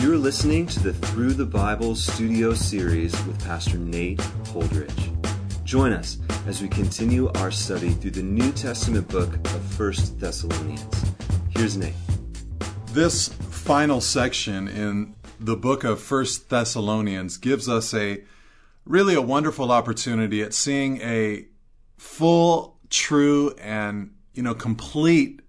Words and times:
You're 0.00 0.18
listening 0.18 0.66
to 0.66 0.80
the 0.80 0.92
Through 0.92 1.34
the 1.34 1.46
Bible 1.46 1.94
studio 1.94 2.52
series 2.52 3.12
with 3.26 3.42
Pastor 3.44 3.78
Nate 3.78 4.18
Holdridge. 4.18 5.64
Join 5.64 5.92
us 5.92 6.18
as 6.46 6.60
we 6.60 6.68
continue 6.68 7.30
our 7.36 7.50
study 7.50 7.90
through 7.90 8.10
the 8.10 8.22
New 8.22 8.50
Testament 8.52 9.08
book 9.08 9.34
of 9.34 9.80
1 9.80 9.92
Thessalonians. 10.18 11.14
Here's 11.50 11.76
Nate. 11.76 11.94
This 12.92 13.28
final 13.28 14.00
section 14.00 14.66
in 14.68 15.14
the 15.38 15.56
book 15.56 15.84
of 15.84 16.10
1 16.10 16.26
Thessalonians 16.48 17.36
gives 17.38 17.68
us 17.68 17.94
a 17.94 18.24
really 18.84 19.14
a 19.14 19.22
wonderful 19.22 19.70
opportunity 19.70 20.42
at 20.42 20.54
seeing 20.54 21.00
a 21.02 21.46
full, 21.96 22.78
true, 22.90 23.54
and 23.60 24.12
you 24.34 24.42
know 24.42 24.54
complete 24.54 25.40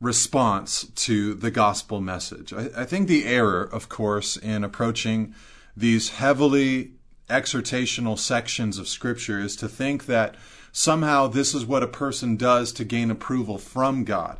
response 0.00 0.86
to 0.94 1.34
the 1.34 1.50
gospel 1.50 2.00
message. 2.00 2.52
I, 2.52 2.68
I, 2.76 2.84
think 2.84 3.08
the 3.08 3.24
error, 3.24 3.62
of 3.62 3.88
course, 3.88 4.36
in 4.36 4.64
approaching 4.64 5.34
these 5.76 6.10
heavily 6.10 6.92
exhortational 7.28 8.18
sections 8.18 8.78
of 8.78 8.88
Scripture 8.88 9.40
is 9.40 9.56
to 9.56 9.68
think 9.68 10.06
that 10.06 10.34
somehow 10.72 11.26
this 11.26 11.54
is 11.54 11.64
what 11.64 11.82
a 11.82 11.88
person 11.88 12.36
does 12.36 12.72
to 12.72 12.84
gain 12.84 13.10
approval 13.10 13.58
from 13.58 14.04
God. 14.04 14.38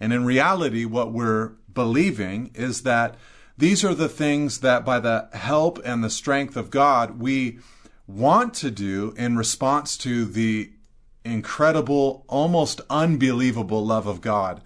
And 0.00 0.12
in 0.12 0.24
reality, 0.24 0.84
what 0.84 1.12
we're 1.12 1.52
believing 1.72 2.50
is 2.54 2.82
that 2.82 3.16
these 3.56 3.84
are 3.84 3.94
the 3.94 4.08
things 4.08 4.60
that, 4.60 4.84
by 4.84 4.98
the 4.98 5.28
help 5.32 5.78
and 5.84 6.02
the 6.02 6.10
strength 6.10 6.56
of 6.56 6.70
God, 6.70 7.20
we 7.20 7.60
want 8.06 8.52
to 8.54 8.70
do 8.70 9.14
in 9.16 9.36
response 9.36 9.96
to 9.98 10.24
the 10.24 10.72
incredible, 11.24 12.24
almost 12.28 12.80
unbelievable 12.90 13.84
love 13.84 14.06
of 14.06 14.20
God 14.20 14.60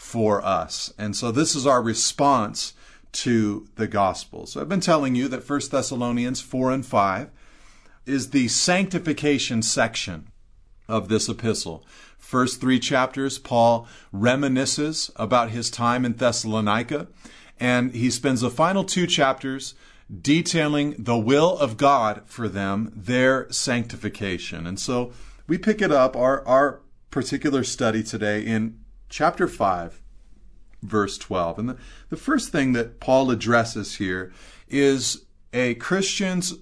for 0.00 0.42
us. 0.42 0.94
And 0.96 1.14
so 1.14 1.30
this 1.30 1.54
is 1.54 1.66
our 1.66 1.82
response 1.82 2.72
to 3.12 3.68
the 3.76 3.86
gospel. 3.86 4.46
So 4.46 4.58
I've 4.58 4.68
been 4.68 4.80
telling 4.80 5.14
you 5.14 5.28
that 5.28 5.46
1 5.46 5.60
Thessalonians 5.70 6.40
4 6.40 6.72
and 6.72 6.86
5 6.86 7.30
is 8.06 8.30
the 8.30 8.48
sanctification 8.48 9.60
section 9.60 10.28
of 10.88 11.08
this 11.10 11.28
epistle. 11.28 11.84
First 12.16 12.62
three 12.62 12.78
chapters, 12.78 13.38
Paul 13.38 13.86
reminisces 14.12 15.10
about 15.16 15.50
his 15.50 15.70
time 15.70 16.06
in 16.06 16.14
Thessalonica, 16.14 17.06
and 17.60 17.92
he 17.92 18.10
spends 18.10 18.40
the 18.40 18.50
final 18.50 18.84
two 18.84 19.06
chapters 19.06 19.74
detailing 20.10 20.94
the 20.98 21.18
will 21.18 21.58
of 21.58 21.76
God 21.76 22.22
for 22.24 22.48
them, 22.48 22.90
their 22.96 23.52
sanctification. 23.52 24.66
And 24.66 24.80
so 24.80 25.12
we 25.46 25.58
pick 25.58 25.82
it 25.82 25.92
up, 25.92 26.16
our, 26.16 26.44
our 26.48 26.80
particular 27.10 27.64
study 27.64 28.02
today, 28.02 28.40
in 28.40 28.80
chapter 29.10 29.46
5, 29.46 30.00
verse 30.82 31.18
12. 31.18 31.58
And 31.58 31.68
the, 31.68 31.76
the 32.08 32.16
first 32.16 32.50
thing 32.50 32.72
that 32.72 33.00
Paul 33.00 33.30
addresses 33.30 33.96
here 33.96 34.32
is 34.68 35.24
a 35.52 35.74
Christian's 35.74 36.54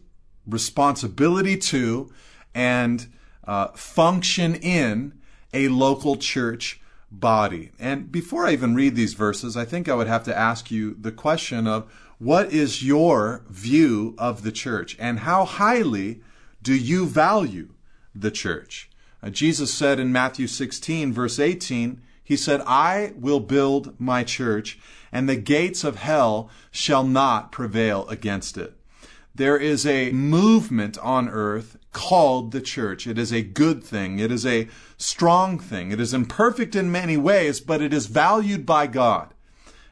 responsibility 0.46 1.56
to 1.58 2.10
and 2.54 3.06
uh, 3.44 3.68
function 3.68 4.54
in 4.56 5.20
a 5.52 5.68
local 5.68 6.16
church 6.16 6.80
body. 7.10 7.70
And 7.78 8.10
before 8.10 8.46
I 8.46 8.52
even 8.52 8.74
read 8.74 8.96
these 8.96 9.14
verses, 9.14 9.56
I 9.56 9.64
think 9.64 9.88
I 9.88 9.94
would 9.94 10.08
have 10.08 10.24
to 10.24 10.36
ask 10.36 10.70
you 10.70 10.96
the 10.98 11.12
question 11.12 11.66
of 11.66 11.90
what 12.18 12.52
is 12.52 12.82
your 12.82 13.44
view 13.48 14.14
of 14.18 14.42
the 14.42 14.52
church 14.52 14.96
and 14.98 15.20
how 15.20 15.44
highly 15.44 16.20
do 16.62 16.74
you 16.74 17.06
value 17.06 17.70
the 18.14 18.30
church? 18.30 18.90
Uh, 19.22 19.30
Jesus 19.30 19.72
said 19.72 20.00
in 20.00 20.12
Matthew 20.12 20.46
16, 20.46 21.12
verse 21.12 21.38
18, 21.38 22.02
he 22.28 22.36
said, 22.36 22.60
I 22.66 23.14
will 23.16 23.40
build 23.40 23.98
my 23.98 24.22
church, 24.22 24.78
and 25.10 25.26
the 25.26 25.34
gates 25.34 25.82
of 25.82 25.96
hell 25.96 26.50
shall 26.70 27.02
not 27.02 27.50
prevail 27.50 28.06
against 28.08 28.58
it. 28.58 28.74
There 29.34 29.56
is 29.56 29.86
a 29.86 30.12
movement 30.12 30.98
on 30.98 31.30
earth 31.30 31.78
called 31.94 32.52
the 32.52 32.60
church. 32.60 33.06
It 33.06 33.18
is 33.18 33.32
a 33.32 33.40
good 33.40 33.82
thing. 33.82 34.18
It 34.18 34.30
is 34.30 34.44
a 34.44 34.68
strong 34.98 35.58
thing. 35.58 35.90
It 35.90 36.00
is 36.00 36.12
imperfect 36.12 36.76
in 36.76 36.92
many 36.92 37.16
ways, 37.16 37.60
but 37.60 37.80
it 37.80 37.94
is 37.94 38.08
valued 38.08 38.66
by 38.66 38.88
God. 38.88 39.32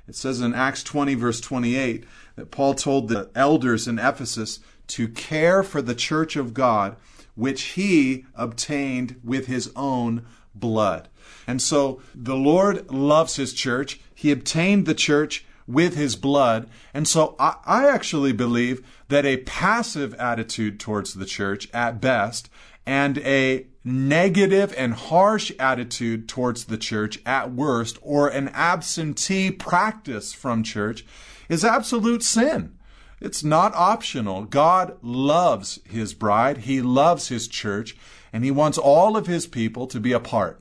It 0.06 0.14
says 0.14 0.42
in 0.42 0.52
Acts 0.52 0.82
20, 0.82 1.14
verse 1.14 1.40
28, 1.40 2.04
that 2.34 2.50
Paul 2.50 2.74
told 2.74 3.08
the 3.08 3.30
elders 3.34 3.88
in 3.88 3.98
Ephesus 3.98 4.60
to 4.88 5.08
care 5.08 5.62
for 5.62 5.80
the 5.80 5.94
church 5.94 6.36
of 6.36 6.52
God, 6.52 6.96
which 7.34 7.62
he 7.62 8.26
obtained 8.34 9.18
with 9.24 9.46
his 9.46 9.72
own 9.74 10.26
blood. 10.54 11.08
And 11.46 11.62
so 11.62 12.00
the 12.14 12.36
Lord 12.36 12.90
loves 12.90 13.36
his 13.36 13.52
church. 13.52 14.00
He 14.14 14.32
obtained 14.32 14.86
the 14.86 14.94
church 14.94 15.44
with 15.66 15.96
his 15.96 16.16
blood. 16.16 16.68
And 16.94 17.06
so 17.06 17.34
I, 17.38 17.56
I, 17.64 17.88
actually 17.88 18.32
believe 18.32 18.86
that 19.08 19.24
a 19.24 19.38
passive 19.38 20.14
attitude 20.14 20.78
towards 20.78 21.14
the 21.14 21.26
church 21.26 21.68
at 21.72 22.00
best 22.00 22.48
and 22.86 23.18
a 23.18 23.66
negative 23.84 24.72
and 24.76 24.94
harsh 24.94 25.52
attitude 25.58 26.28
towards 26.28 26.64
the 26.64 26.78
church 26.78 27.20
at 27.26 27.52
worst 27.52 27.98
or 28.00 28.28
an 28.28 28.48
absentee 28.50 29.50
practice 29.50 30.32
from 30.32 30.62
church 30.62 31.04
is 31.48 31.64
absolute 31.64 32.22
sin. 32.22 32.76
It's 33.20 33.42
not 33.42 33.74
optional. 33.74 34.44
God 34.44 34.96
loves 35.02 35.80
his 35.84 36.14
bride. 36.14 36.58
He 36.58 36.82
loves 36.82 37.28
his 37.28 37.48
church 37.48 37.96
and 38.32 38.44
he 38.44 38.50
wants 38.50 38.78
all 38.78 39.16
of 39.16 39.26
his 39.26 39.46
people 39.46 39.86
to 39.88 39.98
be 39.98 40.12
a 40.12 40.20
part 40.20 40.60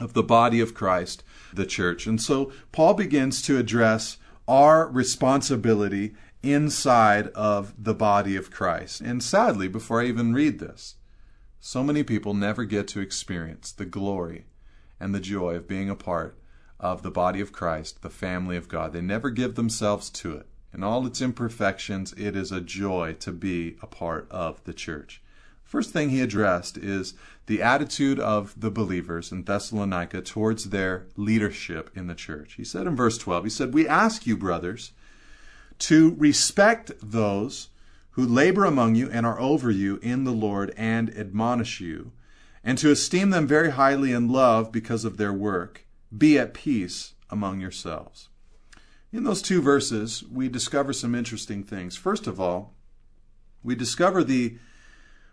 of 0.00 0.14
the 0.14 0.22
body 0.22 0.60
of 0.60 0.74
Christ, 0.74 1.22
the 1.52 1.66
church. 1.66 2.06
And 2.06 2.20
so 2.20 2.52
Paul 2.72 2.94
begins 2.94 3.42
to 3.42 3.58
address 3.58 4.16
our 4.48 4.88
responsibility 4.88 6.14
inside 6.42 7.28
of 7.28 7.74
the 7.82 7.94
body 7.94 8.34
of 8.34 8.50
Christ. 8.50 9.00
And 9.00 9.22
sadly, 9.22 9.68
before 9.68 10.00
I 10.00 10.06
even 10.06 10.32
read 10.32 10.58
this, 10.58 10.96
so 11.60 11.84
many 11.84 12.02
people 12.02 12.32
never 12.32 12.64
get 12.64 12.88
to 12.88 13.00
experience 13.00 13.70
the 13.70 13.84
glory 13.84 14.46
and 14.98 15.14
the 15.14 15.20
joy 15.20 15.54
of 15.54 15.68
being 15.68 15.90
a 15.90 15.94
part 15.94 16.38
of 16.78 17.02
the 17.02 17.10
body 17.10 17.40
of 17.40 17.52
Christ, 17.52 18.00
the 18.00 18.08
family 18.08 18.56
of 18.56 18.68
God. 18.68 18.92
They 18.92 19.02
never 19.02 19.28
give 19.28 19.54
themselves 19.54 20.08
to 20.10 20.36
it. 20.36 20.46
In 20.72 20.82
all 20.82 21.06
its 21.06 21.20
imperfections, 21.20 22.14
it 22.14 22.34
is 22.34 22.50
a 22.50 22.60
joy 22.60 23.14
to 23.20 23.32
be 23.32 23.76
a 23.82 23.86
part 23.86 24.26
of 24.30 24.62
the 24.64 24.72
church. 24.72 25.20
First 25.62 25.90
thing 25.90 26.08
he 26.08 26.20
addressed 26.20 26.78
is 26.78 27.14
the 27.50 27.62
attitude 27.62 28.20
of 28.20 28.54
the 28.56 28.70
believers 28.70 29.32
in 29.32 29.42
Thessalonica 29.42 30.22
towards 30.22 30.70
their 30.70 31.08
leadership 31.16 31.90
in 31.96 32.06
the 32.06 32.14
church. 32.14 32.52
He 32.52 32.62
said 32.62 32.86
in 32.86 32.94
verse 32.94 33.18
12, 33.18 33.42
he 33.42 33.50
said, 33.50 33.74
We 33.74 33.88
ask 33.88 34.24
you, 34.24 34.36
brothers, 34.36 34.92
to 35.80 36.14
respect 36.16 36.92
those 37.02 37.70
who 38.10 38.24
labor 38.24 38.64
among 38.64 38.94
you 38.94 39.10
and 39.10 39.26
are 39.26 39.40
over 39.40 39.68
you 39.68 39.98
in 40.00 40.22
the 40.22 40.30
Lord 40.30 40.72
and 40.76 41.10
admonish 41.18 41.80
you, 41.80 42.12
and 42.62 42.78
to 42.78 42.92
esteem 42.92 43.30
them 43.30 43.48
very 43.48 43.72
highly 43.72 44.12
in 44.12 44.28
love 44.28 44.70
because 44.70 45.04
of 45.04 45.16
their 45.16 45.32
work. 45.32 45.84
Be 46.16 46.38
at 46.38 46.54
peace 46.54 47.14
among 47.30 47.60
yourselves. 47.60 48.28
In 49.12 49.24
those 49.24 49.42
two 49.42 49.60
verses, 49.60 50.22
we 50.22 50.48
discover 50.48 50.92
some 50.92 51.16
interesting 51.16 51.64
things. 51.64 51.96
First 51.96 52.28
of 52.28 52.40
all, 52.40 52.74
we 53.64 53.74
discover 53.74 54.22
the 54.22 54.56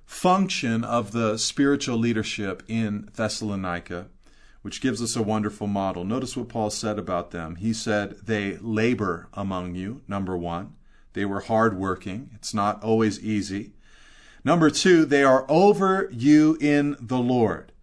function 0.07 0.85
of 0.85 1.12
the 1.12 1.38
spiritual 1.38 1.97
leadership 1.97 2.63
in 2.68 3.09
Thessalonica, 3.16 4.07
which 4.62 4.81
gives 4.81 5.01
us 5.01 5.16
a 5.18 5.22
wonderful 5.22 5.68
model. 5.68 6.06
Notice 6.06 6.35
what 6.35 6.50
Paul 6.50 6.69
said 6.69 6.97
about 6.97 7.31
them. 7.31 7.57
He 7.57 7.73
said, 7.73 8.16
They 8.23 8.57
labor 8.57 9.28
among 9.34 9.75
you, 9.75 10.01
number 10.07 10.35
one. 10.35 10.75
They 11.12 11.25
were 11.25 11.41
hardworking. 11.41 12.31
It's 12.35 12.53
not 12.53 12.81
always 12.84 13.19
easy. 13.19 13.73
Number 14.45 14.69
two, 14.69 15.03
they 15.03 15.23
are 15.23 15.45
over 15.50 16.09
you 16.12 16.57
in 16.62 16.95
the 17.01 17.19
Lord. 17.19 17.74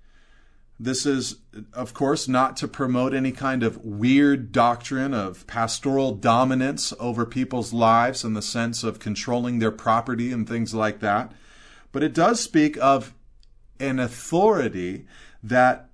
This 0.81 1.06
is, 1.06 1.37
of 1.73 1.95
course, 1.95 2.27
not 2.27 2.56
to 2.56 2.69
promote 2.69 3.15
any 3.15 3.33
kind 3.33 3.62
of 3.62 3.85
weird 3.85 4.51
doctrine 4.51 5.12
of 5.12 5.47
pastoral 5.47 6.12
dominance 6.12 6.93
over 6.99 7.27
people's 7.27 7.73
lives 7.73 8.25
in 8.25 8.32
the 8.32 8.43
sense 8.43 8.82
of 8.82 8.99
controlling 8.99 9.59
their 9.59 9.70
property 9.70 10.32
and 10.32 10.49
things 10.49 10.75
like 10.75 11.00
that 11.00 11.32
but 11.94 12.02
it 12.02 12.12
does 12.12 12.41
speak 12.41 12.76
of 12.79 13.14
an 13.79 14.00
authority 14.00 15.06
that 15.44 15.88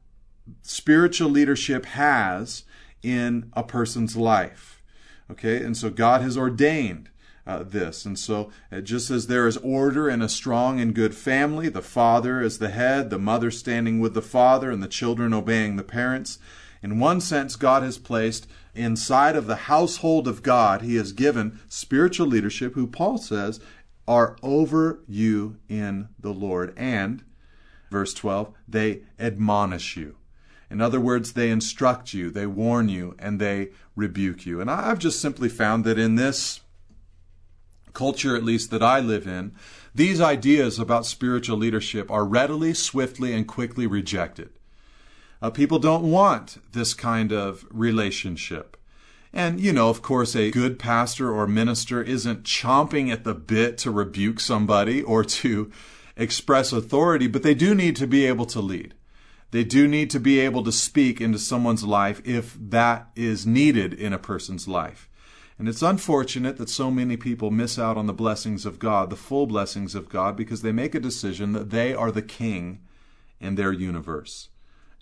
spiritual 0.63 1.29
leadership 1.29 1.85
has 1.85 2.65
in 3.03 3.51
a 3.53 3.63
person's 3.63 4.17
life. 4.17 4.83
Okay, 5.31 5.63
and 5.63 5.77
so 5.77 5.91
God 5.91 6.23
has 6.23 6.39
ordained 6.39 7.11
uh, 7.47 7.63
this. 7.65 8.07
And 8.07 8.19
so, 8.19 8.51
uh, 8.73 8.81
just 8.81 9.11
as 9.11 9.27
there 9.27 9.47
is 9.47 9.59
order 9.59 10.09
in 10.09 10.23
a 10.23 10.29
strong 10.31 10.81
and 10.81 10.95
good 10.95 11.15
family, 11.15 11.69
the 11.69 11.83
father 11.83 12.41
is 12.41 12.59
the 12.59 12.71
head, 12.71 13.11
the 13.11 13.19
mother 13.19 13.51
standing 13.51 14.01
with 14.01 14.15
the 14.15 14.23
father, 14.23 14.71
and 14.71 14.83
the 14.83 14.89
children 14.89 15.35
obeying 15.35 15.77
the 15.77 15.83
parents, 15.83 16.39
in 16.83 16.99
one 16.99 17.21
sense, 17.21 17.57
God 17.57 17.83
has 17.83 17.99
placed 17.99 18.47
inside 18.75 19.37
of 19.37 19.47
the 19.47 19.57
household 19.57 20.27
of 20.27 20.43
God, 20.43 20.81
He 20.81 20.97
has 20.97 21.13
given 21.13 21.61
spiritual 21.69 22.27
leadership, 22.27 22.75
who 22.75 22.87
Paul 22.87 23.19
says 23.19 23.61
are 24.11 24.37
over 24.43 24.99
you 25.07 25.57
in 25.69 26.09
the 26.19 26.33
Lord. 26.33 26.75
And, 26.77 27.23
verse 27.93 28.13
12, 28.13 28.53
they 28.67 29.03
admonish 29.21 29.97
you. 29.97 30.17
In 30.69 30.81
other 30.81 30.99
words, 30.99 31.35
they 31.35 31.49
instruct 31.49 32.13
you, 32.13 32.29
they 32.29 32.45
warn 32.47 32.89
you, 32.89 33.15
and 33.21 33.41
they 33.41 33.69
rebuke 33.95 34.45
you. 34.45 34.61
And 34.61 34.69
I've 34.69 34.99
just 34.99 35.21
simply 35.21 35.49
found 35.49 35.85
that 35.85 35.97
in 35.97 36.17
this 36.17 36.61
culture, 37.93 38.35
at 38.35 38.43
least 38.43 38.73
that 38.73 38.83
I 38.83 38.99
live 38.99 39.29
in, 39.29 39.53
these 39.95 40.21
ideas 40.21 40.81
about 40.81 41.07
spiritual 41.07 41.59
leadership 41.59 42.11
are 42.11 42.25
readily, 42.25 42.75
swiftly, 42.75 43.33
and 43.33 43.47
quickly 43.47 43.87
rejected. 43.87 44.51
Uh, 45.41 45.51
people 45.51 45.79
don't 45.79 46.11
want 46.11 46.59
this 46.73 46.95
kind 46.95 47.33
of 47.33 47.65
relationship. 47.71 48.77
And, 49.33 49.61
you 49.61 49.73
know, 49.73 49.91
of 49.91 50.03
course, 50.03 50.35
a 50.35 50.51
good 50.51 50.79
pastor 50.79 51.33
or 51.33 51.47
minister 51.47 52.03
isn't 52.03 52.43
chomping 52.43 53.13
at 53.13 53.25
the 53.25 53.35
bit 53.35 53.79
to 53.79 53.91
rebuke 53.91 54.41
somebody 54.41 55.03
or 55.03 55.23
to 55.25 55.71
express 56.17 56.73
authority, 56.73 57.29
but 57.29 57.43
they 57.43 57.55
do 57.55 57.75
need 57.75 57.97
to 57.97 58.07
be 58.07 58.27
able 58.27 58.47
to 58.47 58.61
lead. 58.61 58.95
They 59.53 59.65
do 59.65 59.89
need 59.89 60.11
to 60.11 60.21
be 60.21 60.39
able 60.41 60.63
to 60.65 60.73
speak 60.73 61.21
into 61.21 61.39
someone's 61.39 61.85
life 61.85 62.21
if 62.25 62.57
that 62.61 63.11
is 63.17 63.47
needed 63.47 63.95
in 63.95 64.13
a 64.13 64.19
person's 64.19 64.69
life. 64.69 65.09
And 65.59 65.69
it's 65.69 65.83
unfortunate 65.83 66.57
that 66.57 66.71
so 66.71 66.91
many 66.91 67.17
people 67.17 67.51
miss 67.51 67.79
out 67.79 67.97
on 67.97 68.07
the 68.07 68.13
blessings 68.13 68.65
of 68.65 68.79
God, 68.79 69.11
the 69.11 69.17
full 69.17 69.47
blessings 69.47 69.95
of 69.95 70.09
God, 70.09 70.37
because 70.37 70.63
they 70.63 70.73
make 70.73 70.95
a 70.95 71.01
decision 71.01 71.53
that 71.53 71.71
they 71.71 71.93
are 71.93 72.11
the 72.11 72.23
king 72.23 72.81
in 73.41 73.57
their 73.57 73.73
universe. 73.73 74.49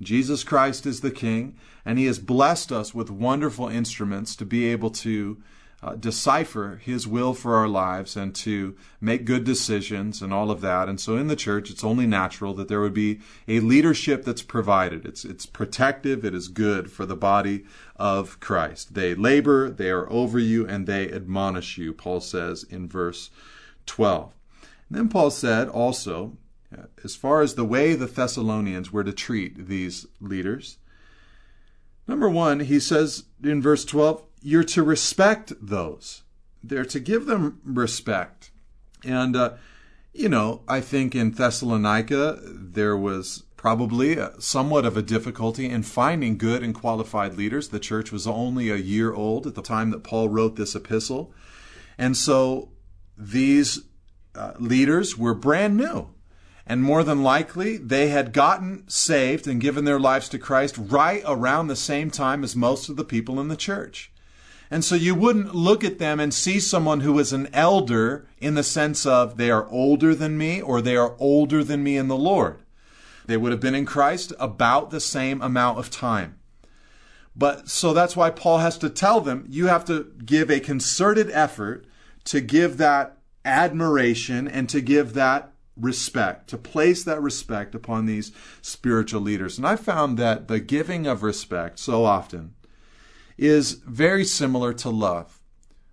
Jesus 0.01 0.45
Christ 0.45 0.87
is 0.87 1.01
the 1.01 1.11
king, 1.11 1.57
and 1.85 1.99
he 1.99 2.07
has 2.07 2.19
blessed 2.19 2.71
us 2.71 2.95
with 2.95 3.11
wonderful 3.11 3.69
instruments 3.69 4.37
to 4.37 4.45
be 4.45 4.67
able 4.67 4.91
to 4.91 5.43
uh, 5.81 5.95
decipher 5.95 6.81
His 6.83 7.07
will 7.07 7.35
for 7.35 7.55
our 7.55 7.69
lives 7.69 8.17
and 8.17 8.35
to 8.37 8.77
make 9.01 9.25
good 9.25 9.45
decisions 9.45 10.21
and 10.21 10.33
all 10.33 10.51
of 10.51 10.61
that. 10.61 10.89
And 10.89 11.01
so 11.01 11.17
in 11.17 11.29
the 11.29 11.37
church, 11.37 11.71
it's 11.71 11.85
only 11.85 12.07
natural 12.07 12.53
that 12.55 12.69
there 12.69 12.81
would 12.81 12.95
be 12.95 13.21
a 13.47 13.61
leadership 13.61 14.25
that's 14.25 14.43
provided. 14.43 15.07
It's, 15.07 15.25
it's 15.25 15.47
protective, 15.47 16.25
it 16.25 16.35
is 16.35 16.49
good 16.49 16.91
for 16.91 17.07
the 17.07 17.17
body 17.17 17.65
of 17.95 18.41
Christ. 18.41 18.95
They 18.95 19.15
labor, 19.15 19.71
they 19.71 19.91
are 19.91 20.11
over 20.11 20.39
you, 20.39 20.67
and 20.67 20.87
they 20.87 21.11
admonish 21.13 21.79
you, 21.79 21.93
Paul 21.93 22.21
says 22.21 22.65
in 22.65 22.89
verse 22.89 23.31
12. 23.87 24.35
And 24.89 24.99
then 24.99 25.09
Paul 25.09 25.31
said 25.31 25.69
also, 25.69 26.37
as 27.03 27.17
far 27.17 27.41
as 27.41 27.55
the 27.55 27.65
way 27.65 27.95
the 27.95 28.07
Thessalonians 28.07 28.93
were 28.93 29.05
to 29.05 29.13
treat 29.13 29.69
these 29.69 30.07
leaders, 30.21 30.79
number 32.07 32.29
one, 32.29 32.61
he 32.61 32.79
says 32.81 33.25
in 33.43 33.63
verse 33.63 33.85
12, 33.85 34.23
you're 34.43 34.65
to 34.65 34.83
respect 34.83 35.53
those. 35.61 36.23
They're 36.63 36.85
to 36.87 37.01
give 37.01 37.27
them 37.27 37.61
respect. 37.65 38.51
And, 39.05 39.37
uh, 39.37 39.55
you 40.13 40.29
know, 40.29 40.63
I 40.69 40.81
think 40.81 41.15
in 41.15 41.33
Thessalonica, 41.33 42.41
there 42.43 42.97
was 42.97 43.45
probably 43.57 44.17
a, 44.17 44.41
somewhat 44.41 44.85
of 44.85 44.97
a 44.97 45.03
difficulty 45.03 45.69
in 45.69 45.83
finding 45.83 46.39
good 46.39 46.63
and 46.63 46.75
qualified 46.75 47.37
leaders. 47.37 47.69
The 47.69 47.81
church 47.81 48.13
was 48.13 48.27
only 48.27 48.71
a 48.71 48.77
year 48.77 49.13
old 49.13 49.47
at 49.47 49.55
the 49.55 49.63
time 49.63 49.91
that 49.91 50.05
Paul 50.05 50.29
wrote 50.29 50.57
this 50.57 50.75
epistle. 50.75 51.33
And 51.97 52.17
so 52.17 52.71
these 53.17 53.81
uh, 54.35 54.53
leaders 54.59 55.19
were 55.19 55.35
brand 55.35 55.77
new. 55.77 56.11
And 56.69 56.83
more 56.83 57.03
than 57.03 57.23
likely, 57.23 57.79
they 57.79 58.09
had 58.09 58.35
gotten 58.35 58.87
saved 58.89 59.47
and 59.47 59.59
given 59.59 59.87
their 59.87 59.99
lives 59.99 60.29
to 60.29 60.39
Christ 60.39 60.77
right 60.77 61.23
around 61.27 61.67
the 61.67 61.77
same 61.77 62.11
time 62.11 62.45
as 62.45 62.55
most 62.55 62.91
of 62.91 62.97
the 62.97 63.05
people 63.05 63.41
in 63.41 63.49
the 63.49 63.57
church. 63.57 64.13
And 64.71 64.85
so 64.85 64.95
you 64.95 65.15
wouldn't 65.15 65.55
look 65.55 65.83
at 65.83 65.99
them 65.99 66.21
and 66.21 66.33
see 66.33 66.61
someone 66.61 67.01
who 67.01 67.19
is 67.19 67.33
an 67.33 67.49
elder 67.55 68.29
in 68.39 68.55
the 68.55 68.63
sense 68.63 69.07
of 69.07 69.39
they 69.39 69.51
are 69.51 69.67
older 69.71 70.15
than 70.15 70.37
me 70.37 70.61
or 70.61 70.83
they 70.83 70.95
are 70.95 71.17
older 71.19 71.65
than 71.65 71.83
me 71.83 71.97
in 71.97 72.09
the 72.09 72.19
Lord. 72.19 72.59
They 73.25 73.39
would 73.39 73.51
have 73.51 73.63
been 73.63 73.75
in 73.75 73.87
Christ 73.87 74.35
about 74.39 74.91
the 74.91 75.01
same 75.01 75.41
amount 75.41 75.79
of 75.79 75.91
time. 75.91 76.39
But 77.35 77.71
so 77.71 77.95
that's 77.95 78.17
why 78.17 78.29
Paul 78.29 78.59
has 78.59 78.77
to 78.79 78.91
tell 78.91 79.23
them 79.23 79.47
you 79.49 79.69
have 79.69 79.87
to 79.87 80.13
give 80.23 80.51
a 80.51 80.61
concerted 80.61 81.31
effort 81.31 81.87
to 82.25 82.43
give 82.43 82.77
that 82.77 83.17
admiration 83.45 84.47
and 84.47 84.69
to 84.69 84.83
give 84.83 85.15
that 85.15 85.53
respect, 85.81 86.49
to 86.49 86.59
place 86.59 87.05
that 87.05 87.23
respect 87.23 87.75
upon 87.75 88.07
these 88.07 88.33
spiritual 88.61 89.21
leaders. 89.21 89.59
And 89.59 89.67
I 89.67 89.77
found 89.77 90.19
that 90.19 90.49
the 90.49 90.61
giving 90.61 91.07
of 91.07 91.23
respect 91.23 91.79
so 91.79 92.05
often 92.05 92.55
is 93.37 93.73
very 93.73 94.25
similar 94.25 94.73
to 94.75 94.91
love. 94.91 95.41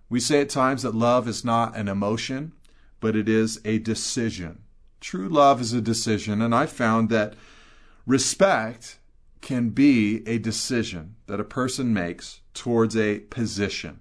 We 0.08 0.20
say 0.20 0.40
at 0.40 0.50
times 0.50 0.82
that 0.82 0.94
love 0.94 1.28
is 1.28 1.44
not 1.44 1.76
an 1.76 1.88
emotion, 1.88 2.52
but 3.00 3.16
it 3.16 3.28
is 3.28 3.60
a 3.64 3.78
decision. 3.78 4.62
True 5.00 5.28
love 5.28 5.60
is 5.60 5.72
a 5.72 5.80
decision, 5.80 6.40
and 6.42 6.54
I 6.54 6.66
found 6.66 7.08
that 7.10 7.34
respect 8.06 8.98
can 9.40 9.70
be 9.70 10.26
a 10.26 10.38
decision 10.38 11.16
that 11.26 11.40
a 11.40 11.44
person 11.44 11.92
makes 11.92 12.40
towards 12.54 12.96
a 12.96 13.20
position. 13.20 14.00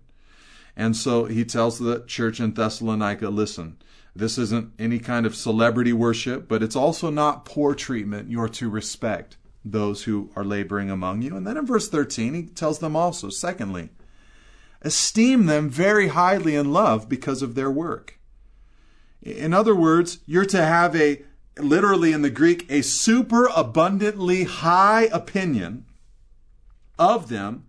And 0.76 0.96
so 0.96 1.26
he 1.26 1.46
tells 1.46 1.80
the 1.80 2.04
church 2.08 2.40
in 2.40 2.54
Thessalonica 2.54 3.30
listen, 3.30 3.78
this 4.16 4.38
isn't 4.38 4.72
any 4.80 5.00
kind 5.00 5.26
of 5.26 5.36
celebrity 5.36 5.92
worship, 5.92 6.48
but 6.48 6.64
it's 6.64 6.76
also 6.76 7.10
not 7.10 7.44
poor 7.44 7.76
treatment. 7.76 8.32
You're 8.32 8.48
to 8.50 8.70
respect 8.70 9.36
those 9.66 10.04
who 10.04 10.30
are 10.36 10.46
laboring 10.46 10.90
among 10.90 11.22
you. 11.22 11.36
And 11.36 11.46
then 11.46 11.58
in 11.58 11.66
verse 11.66 11.90
13, 11.90 12.34
he 12.34 12.44
tells 12.44 12.80
them 12.80 12.96
also, 12.96 13.30
secondly, 13.30 13.90
esteem 14.82 15.48
them 15.48 15.70
very 15.70 16.10
highly 16.10 16.56
in 16.56 16.72
love 16.72 17.10
because 17.10 17.42
of 17.42 17.56
their 17.56 17.72
work. 17.72 18.20
In 19.22 19.54
other 19.54 19.76
words, 19.76 20.20
you're 20.26 20.46
to 20.46 20.64
have 20.64 20.96
a, 20.96 21.24
literally 21.58 22.14
in 22.14 22.22
the 22.22 22.30
Greek, 22.30 22.66
a 22.70 22.84
super 22.84 23.50
abundantly 23.56 24.44
high 24.44 25.10
opinion 25.12 25.86
of 26.98 27.28
them 27.28 27.66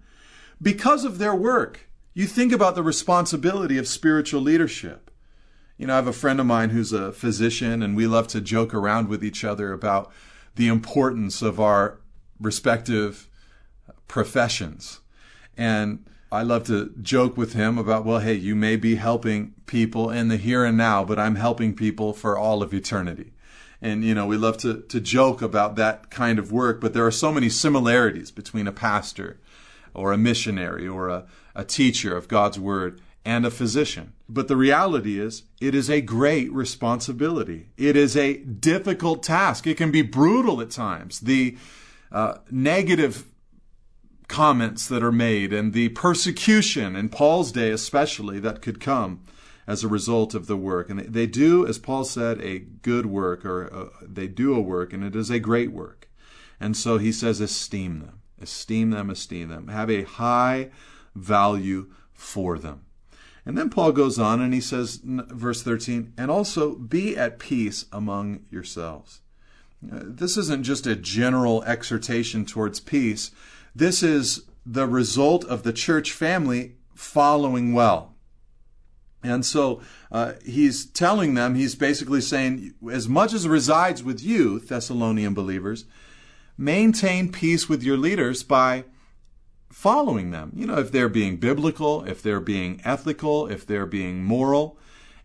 because 0.60 1.04
of 1.04 1.18
their 1.18 1.34
work. 1.34 1.88
You 2.14 2.26
think 2.26 2.52
about 2.52 2.74
the 2.74 2.82
responsibility 2.82 3.78
of 3.78 3.88
spiritual 3.88 4.42
leadership. 4.42 5.05
You 5.78 5.86
know, 5.86 5.92
I 5.92 5.96
have 5.96 6.06
a 6.06 6.12
friend 6.12 6.40
of 6.40 6.46
mine 6.46 6.70
who's 6.70 6.92
a 6.92 7.12
physician, 7.12 7.82
and 7.82 7.94
we 7.94 8.06
love 8.06 8.28
to 8.28 8.40
joke 8.40 8.72
around 8.72 9.08
with 9.08 9.22
each 9.22 9.44
other 9.44 9.72
about 9.72 10.10
the 10.54 10.68
importance 10.68 11.42
of 11.42 11.60
our 11.60 12.00
respective 12.40 13.28
professions. 14.08 15.00
And 15.56 16.06
I 16.32 16.42
love 16.42 16.64
to 16.68 16.94
joke 17.02 17.36
with 17.36 17.52
him 17.52 17.76
about, 17.76 18.06
well, 18.06 18.20
hey, 18.20 18.34
you 18.34 18.54
may 18.56 18.76
be 18.76 18.94
helping 18.94 19.52
people 19.66 20.10
in 20.10 20.28
the 20.28 20.38
here 20.38 20.64
and 20.64 20.78
now, 20.78 21.04
but 21.04 21.18
I'm 21.18 21.36
helping 21.36 21.74
people 21.74 22.14
for 22.14 22.38
all 22.38 22.62
of 22.62 22.72
eternity. 22.72 23.32
And, 23.82 24.02
you 24.02 24.14
know, 24.14 24.26
we 24.26 24.38
love 24.38 24.56
to, 24.58 24.80
to 24.80 25.00
joke 25.00 25.42
about 25.42 25.76
that 25.76 26.10
kind 26.10 26.38
of 26.38 26.50
work, 26.50 26.80
but 26.80 26.94
there 26.94 27.06
are 27.06 27.10
so 27.10 27.30
many 27.30 27.50
similarities 27.50 28.30
between 28.30 28.66
a 28.66 28.72
pastor 28.72 29.38
or 29.92 30.12
a 30.12 30.18
missionary 30.18 30.88
or 30.88 31.10
a, 31.10 31.26
a 31.54 31.64
teacher 31.64 32.16
of 32.16 32.28
God's 32.28 32.58
word 32.58 33.00
and 33.26 33.44
a 33.44 33.50
physician. 33.50 34.12
But 34.28 34.46
the 34.46 34.56
reality 34.56 35.18
is, 35.18 35.42
it 35.60 35.74
is 35.74 35.90
a 35.90 36.00
great 36.00 36.50
responsibility. 36.52 37.70
It 37.76 37.96
is 37.96 38.16
a 38.16 38.36
difficult 38.36 39.24
task. 39.24 39.66
It 39.66 39.76
can 39.76 39.90
be 39.90 40.02
brutal 40.02 40.60
at 40.60 40.70
times. 40.70 41.18
The 41.18 41.58
uh, 42.12 42.38
negative 42.52 43.24
comments 44.28 44.86
that 44.86 45.02
are 45.02 45.12
made 45.12 45.52
and 45.52 45.72
the 45.72 45.88
persecution 45.88 46.94
in 46.94 47.08
Paul's 47.08 47.50
day, 47.50 47.70
especially, 47.70 48.38
that 48.38 48.62
could 48.62 48.78
come 48.80 49.24
as 49.66 49.82
a 49.82 49.88
result 49.88 50.32
of 50.32 50.46
the 50.46 50.56
work. 50.56 50.88
And 50.88 51.00
they 51.00 51.26
do, 51.26 51.66
as 51.66 51.78
Paul 51.78 52.04
said, 52.04 52.40
a 52.40 52.60
good 52.60 53.06
work, 53.06 53.44
or 53.44 53.74
uh, 53.74 53.88
they 54.02 54.28
do 54.28 54.54
a 54.54 54.60
work, 54.60 54.92
and 54.92 55.02
it 55.02 55.16
is 55.16 55.30
a 55.30 55.40
great 55.40 55.72
work. 55.72 56.08
And 56.60 56.76
so 56.76 56.98
he 56.98 57.10
says, 57.10 57.40
esteem 57.40 57.98
them, 57.98 58.20
esteem 58.40 58.90
them, 58.90 59.10
esteem 59.10 59.48
them, 59.48 59.66
have 59.66 59.90
a 59.90 60.04
high 60.04 60.70
value 61.16 61.90
for 62.14 62.56
them. 62.56 62.85
And 63.46 63.56
then 63.56 63.70
Paul 63.70 63.92
goes 63.92 64.18
on 64.18 64.40
and 64.40 64.52
he 64.52 64.60
says, 64.60 65.00
verse 65.04 65.62
13, 65.62 66.12
and 66.18 66.30
also 66.32 66.74
be 66.74 67.16
at 67.16 67.38
peace 67.38 67.86
among 67.92 68.44
yourselves. 68.50 69.20
Uh, 69.84 70.00
this 70.02 70.36
isn't 70.36 70.64
just 70.64 70.86
a 70.86 70.96
general 70.96 71.62
exhortation 71.62 72.44
towards 72.44 72.80
peace. 72.80 73.30
This 73.74 74.02
is 74.02 74.46
the 74.66 74.88
result 74.88 75.44
of 75.44 75.62
the 75.62 75.72
church 75.72 76.10
family 76.10 76.74
following 76.96 77.72
well. 77.72 78.14
And 79.22 79.46
so 79.46 79.80
uh, 80.10 80.32
he's 80.44 80.86
telling 80.86 81.34
them, 81.34 81.54
he's 81.54 81.76
basically 81.76 82.20
saying, 82.20 82.74
as 82.90 83.08
much 83.08 83.32
as 83.32 83.46
resides 83.46 84.02
with 84.02 84.22
you, 84.22 84.58
Thessalonian 84.58 85.34
believers, 85.34 85.84
maintain 86.58 87.30
peace 87.30 87.68
with 87.68 87.82
your 87.82 87.96
leaders 87.96 88.42
by 88.42 88.84
following 89.76 90.30
them. 90.30 90.50
You 90.56 90.66
know, 90.66 90.78
if 90.78 90.90
they're 90.90 91.06
being 91.10 91.36
biblical, 91.36 92.02
if 92.04 92.22
they're 92.22 92.40
being 92.40 92.80
ethical, 92.82 93.46
if 93.46 93.66
they're 93.66 93.84
being 93.84 94.24
moral, 94.24 94.78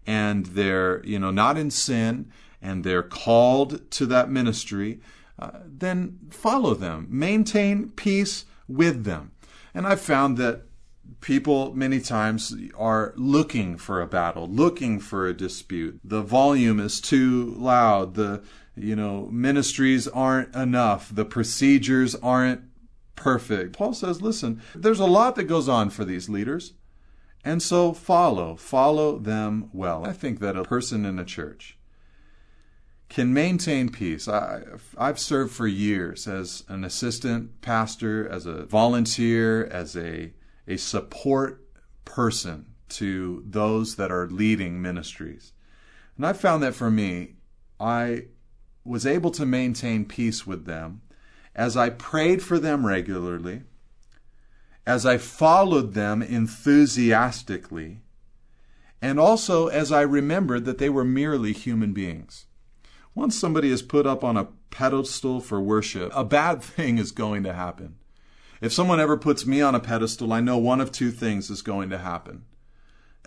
and 0.05 0.45
they're, 0.47 1.01
you 1.05 1.19
know, 1.19 1.31
not 1.31 1.57
in 1.57 1.71
sin, 1.71 2.29
and 2.61 2.83
they're 2.83 3.01
called 3.01 3.89
to 3.91 4.05
that 4.07 4.29
ministry, 4.29 4.99
uh, 5.39 5.51
then 5.65 6.19
follow 6.29 6.73
them. 6.73 7.07
Maintain 7.09 7.91
peace 7.91 8.43
with 8.67 9.05
them. 9.05 9.31
And 9.73 9.87
I've 9.87 10.01
found 10.01 10.37
that 10.37 10.63
people 11.21 11.73
many 11.73 12.01
times 12.01 12.53
are 12.77 13.13
looking 13.15 13.77
for 13.77 14.01
a 14.01 14.05
battle, 14.05 14.49
looking 14.49 14.99
for 14.99 15.27
a 15.27 15.33
dispute. 15.33 16.01
The 16.03 16.21
volume 16.21 16.81
is 16.81 16.99
too 16.99 17.55
loud. 17.57 18.15
The, 18.15 18.43
you 18.75 18.97
know, 18.97 19.29
ministries 19.31 20.09
aren't 20.09 20.53
enough. 20.53 21.09
The 21.15 21.25
procedures 21.25 22.15
aren't 22.15 22.63
perfect. 23.21 23.73
Paul 23.73 23.93
says, 23.93 24.21
listen, 24.21 24.61
there's 24.73 24.99
a 24.99 25.05
lot 25.05 25.35
that 25.35 25.43
goes 25.43 25.69
on 25.69 25.91
for 25.91 26.03
these 26.03 26.27
leaders. 26.27 26.73
And 27.43 27.61
so 27.61 27.93
follow, 27.93 28.55
follow 28.55 29.19
them 29.19 29.69
well. 29.73 30.05
I 30.05 30.11
think 30.11 30.39
that 30.39 30.57
a 30.57 30.63
person 30.63 31.05
in 31.05 31.19
a 31.19 31.25
church 31.25 31.77
can 33.09 33.33
maintain 33.33 33.89
peace. 33.89 34.27
I, 34.27 34.61
have 34.97 35.19
served 35.19 35.53
for 35.53 35.67
years 35.67 36.27
as 36.27 36.63
an 36.67 36.83
assistant 36.83 37.61
pastor, 37.61 38.27
as 38.27 38.45
a 38.47 38.65
volunteer, 38.65 39.65
as 39.65 39.95
a, 39.95 40.33
a 40.67 40.77
support 40.77 41.63
person 42.05 42.73
to 42.89 43.43
those 43.45 43.97
that 43.97 44.11
are 44.11 44.27
leading 44.27 44.81
ministries. 44.81 45.53
And 46.17 46.25
I 46.25 46.33
found 46.33 46.63
that 46.63 46.73
for 46.73 46.89
me, 46.89 47.35
I 47.79 48.25
was 48.83 49.05
able 49.05 49.31
to 49.31 49.45
maintain 49.45 50.05
peace 50.05 50.47
with 50.47 50.65
them 50.65 51.01
as 51.55 51.75
I 51.75 51.89
prayed 51.89 52.41
for 52.41 52.59
them 52.59 52.85
regularly, 52.85 53.63
as 54.85 55.05
I 55.05 55.17
followed 55.17 55.93
them 55.93 56.21
enthusiastically, 56.21 58.01
and 59.01 59.19
also 59.19 59.67
as 59.67 59.91
I 59.91 60.01
remembered 60.01 60.65
that 60.65 60.77
they 60.77 60.89
were 60.89 61.03
merely 61.03 61.53
human 61.53 61.93
beings. 61.93 62.45
Once 63.13 63.37
somebody 63.37 63.69
is 63.69 63.81
put 63.81 64.05
up 64.05 64.23
on 64.23 64.37
a 64.37 64.47
pedestal 64.69 65.41
for 65.41 65.59
worship, 65.59 66.11
a 66.15 66.23
bad 66.23 66.63
thing 66.63 66.97
is 66.97 67.11
going 67.11 67.43
to 67.43 67.53
happen. 67.53 67.95
If 68.61 68.71
someone 68.71 68.99
ever 68.99 69.17
puts 69.17 69.45
me 69.45 69.59
on 69.61 69.73
a 69.73 69.79
pedestal, 69.79 70.31
I 70.31 70.39
know 70.39 70.57
one 70.57 70.79
of 70.79 70.91
two 70.91 71.11
things 71.11 71.49
is 71.49 71.63
going 71.63 71.89
to 71.89 71.97
happen. 71.97 72.45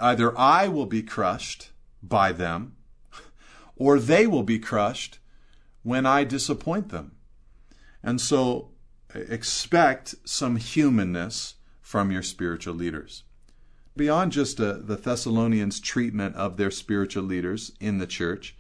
Either 0.00 0.36
I 0.38 0.68
will 0.68 0.86
be 0.86 1.02
crushed 1.02 1.70
by 2.02 2.32
them, 2.32 2.76
or 3.76 3.98
they 3.98 4.26
will 4.26 4.44
be 4.44 4.58
crushed 4.58 5.18
when 5.82 6.06
I 6.06 6.24
disappoint 6.24 6.90
them. 6.90 7.13
And 8.04 8.20
so 8.20 8.68
expect 9.14 10.14
some 10.24 10.56
humanness 10.56 11.54
from 11.80 12.10
your 12.10 12.22
spiritual 12.22 12.74
leaders. 12.74 13.24
Beyond 13.96 14.32
just 14.32 14.60
uh, 14.60 14.78
the 14.80 14.96
Thessalonians' 14.96 15.80
treatment 15.80 16.36
of 16.36 16.56
their 16.56 16.70
spiritual 16.70 17.22
leaders 17.22 17.72
in 17.80 17.98
the 17.98 18.06
church, 18.06 18.56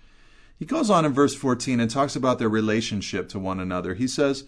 he 0.56 0.64
goes 0.64 0.88
on 0.88 1.04
in 1.04 1.12
verse 1.12 1.34
14 1.34 1.80
and 1.80 1.90
talks 1.90 2.16
about 2.16 2.38
their 2.38 2.48
relationship 2.48 3.28
to 3.30 3.38
one 3.38 3.60
another. 3.60 3.94
He 3.94 4.06
says, 4.06 4.44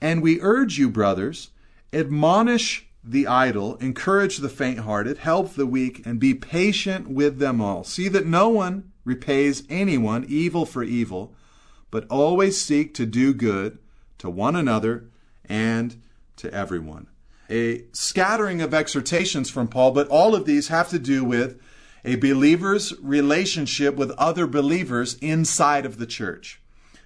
And 0.00 0.22
we 0.22 0.40
urge 0.40 0.78
you, 0.78 0.90
brothers, 0.90 1.50
admonish 1.92 2.86
the 3.02 3.26
idle, 3.26 3.76
encourage 3.76 4.38
the 4.38 4.48
faint 4.48 4.80
hearted, 4.80 5.18
help 5.18 5.54
the 5.54 5.66
weak, 5.66 6.04
and 6.04 6.20
be 6.20 6.34
patient 6.34 7.08
with 7.08 7.38
them 7.38 7.60
all. 7.60 7.82
See 7.82 8.08
that 8.08 8.26
no 8.26 8.48
one 8.48 8.92
repays 9.04 9.62
anyone 9.70 10.26
evil 10.28 10.66
for 10.66 10.82
evil, 10.82 11.34
but 11.90 12.06
always 12.10 12.60
seek 12.60 12.92
to 12.94 13.06
do 13.06 13.32
good 13.32 13.78
to 14.18 14.30
one 14.30 14.56
another 14.56 15.04
and 15.44 16.02
to 16.36 16.52
everyone. 16.52 17.08
A 17.48 17.84
scattering 17.92 18.60
of 18.60 18.74
exhortations 18.74 19.50
from 19.50 19.68
Paul, 19.68 19.92
but 19.92 20.08
all 20.08 20.34
of 20.34 20.46
these 20.46 20.68
have 20.68 20.88
to 20.90 20.98
do 20.98 21.24
with 21.24 21.60
a 22.04 22.16
believer's 22.16 22.98
relationship 23.00 23.96
with 23.96 24.10
other 24.12 24.46
believers 24.46 25.14
inside 25.14 25.86
of 25.86 25.98
the 25.98 26.06
church. 26.06 26.60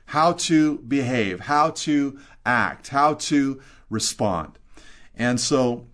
How 0.07 0.33
to 0.33 0.79
behave, 0.79 1.40
how 1.40 1.71
to 1.71 2.19
act, 2.45 2.88
how 2.88 3.14
to 3.14 3.61
respond. 3.88 4.59
And 5.14 5.40
so 5.40 5.87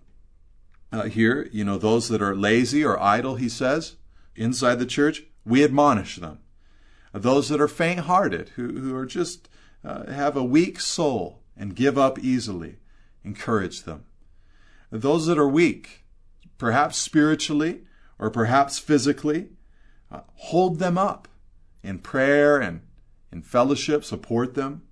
uh, 0.91 1.03
here, 1.03 1.49
you 1.51 1.63
know, 1.63 1.77
those 1.77 2.07
that 2.09 2.21
are 2.21 2.35
lazy 2.35 2.83
or 2.83 3.01
idle, 3.01 3.35
he 3.35 3.49
says, 3.49 3.95
inside 4.35 4.75
the 4.75 4.85
church, 4.85 5.23
we 5.45 5.63
admonish 5.63 6.17
them. 6.17 6.39
Those 7.13 7.49
that 7.49 7.61
are 7.61 7.67
faint 7.67 8.01
hearted, 8.01 8.49
who, 8.55 8.79
who 8.79 8.95
are 8.95 9.05
just 9.05 9.49
uh, 9.83 10.11
have 10.11 10.35
a 10.35 10.43
weak 10.43 10.79
soul 10.79 11.41
and 11.55 11.75
give 11.75 11.97
up 11.97 12.19
easily, 12.19 12.77
encourage 13.23 13.83
them. 13.83 14.05
Those 14.91 15.25
that 15.25 15.37
are 15.37 15.47
weak, 15.47 16.05
perhaps 16.57 16.97
spiritually 16.97 17.81
or 18.19 18.29
perhaps 18.29 18.79
physically, 18.79 19.49
uh, 20.11 20.21
hold 20.35 20.79
them 20.79 20.97
up 20.97 21.27
in 21.83 21.99
prayer 21.99 22.59
and 22.59 22.81
in 23.31 23.41
fellowship, 23.41 24.03
support 24.03 24.55
them. 24.55 24.83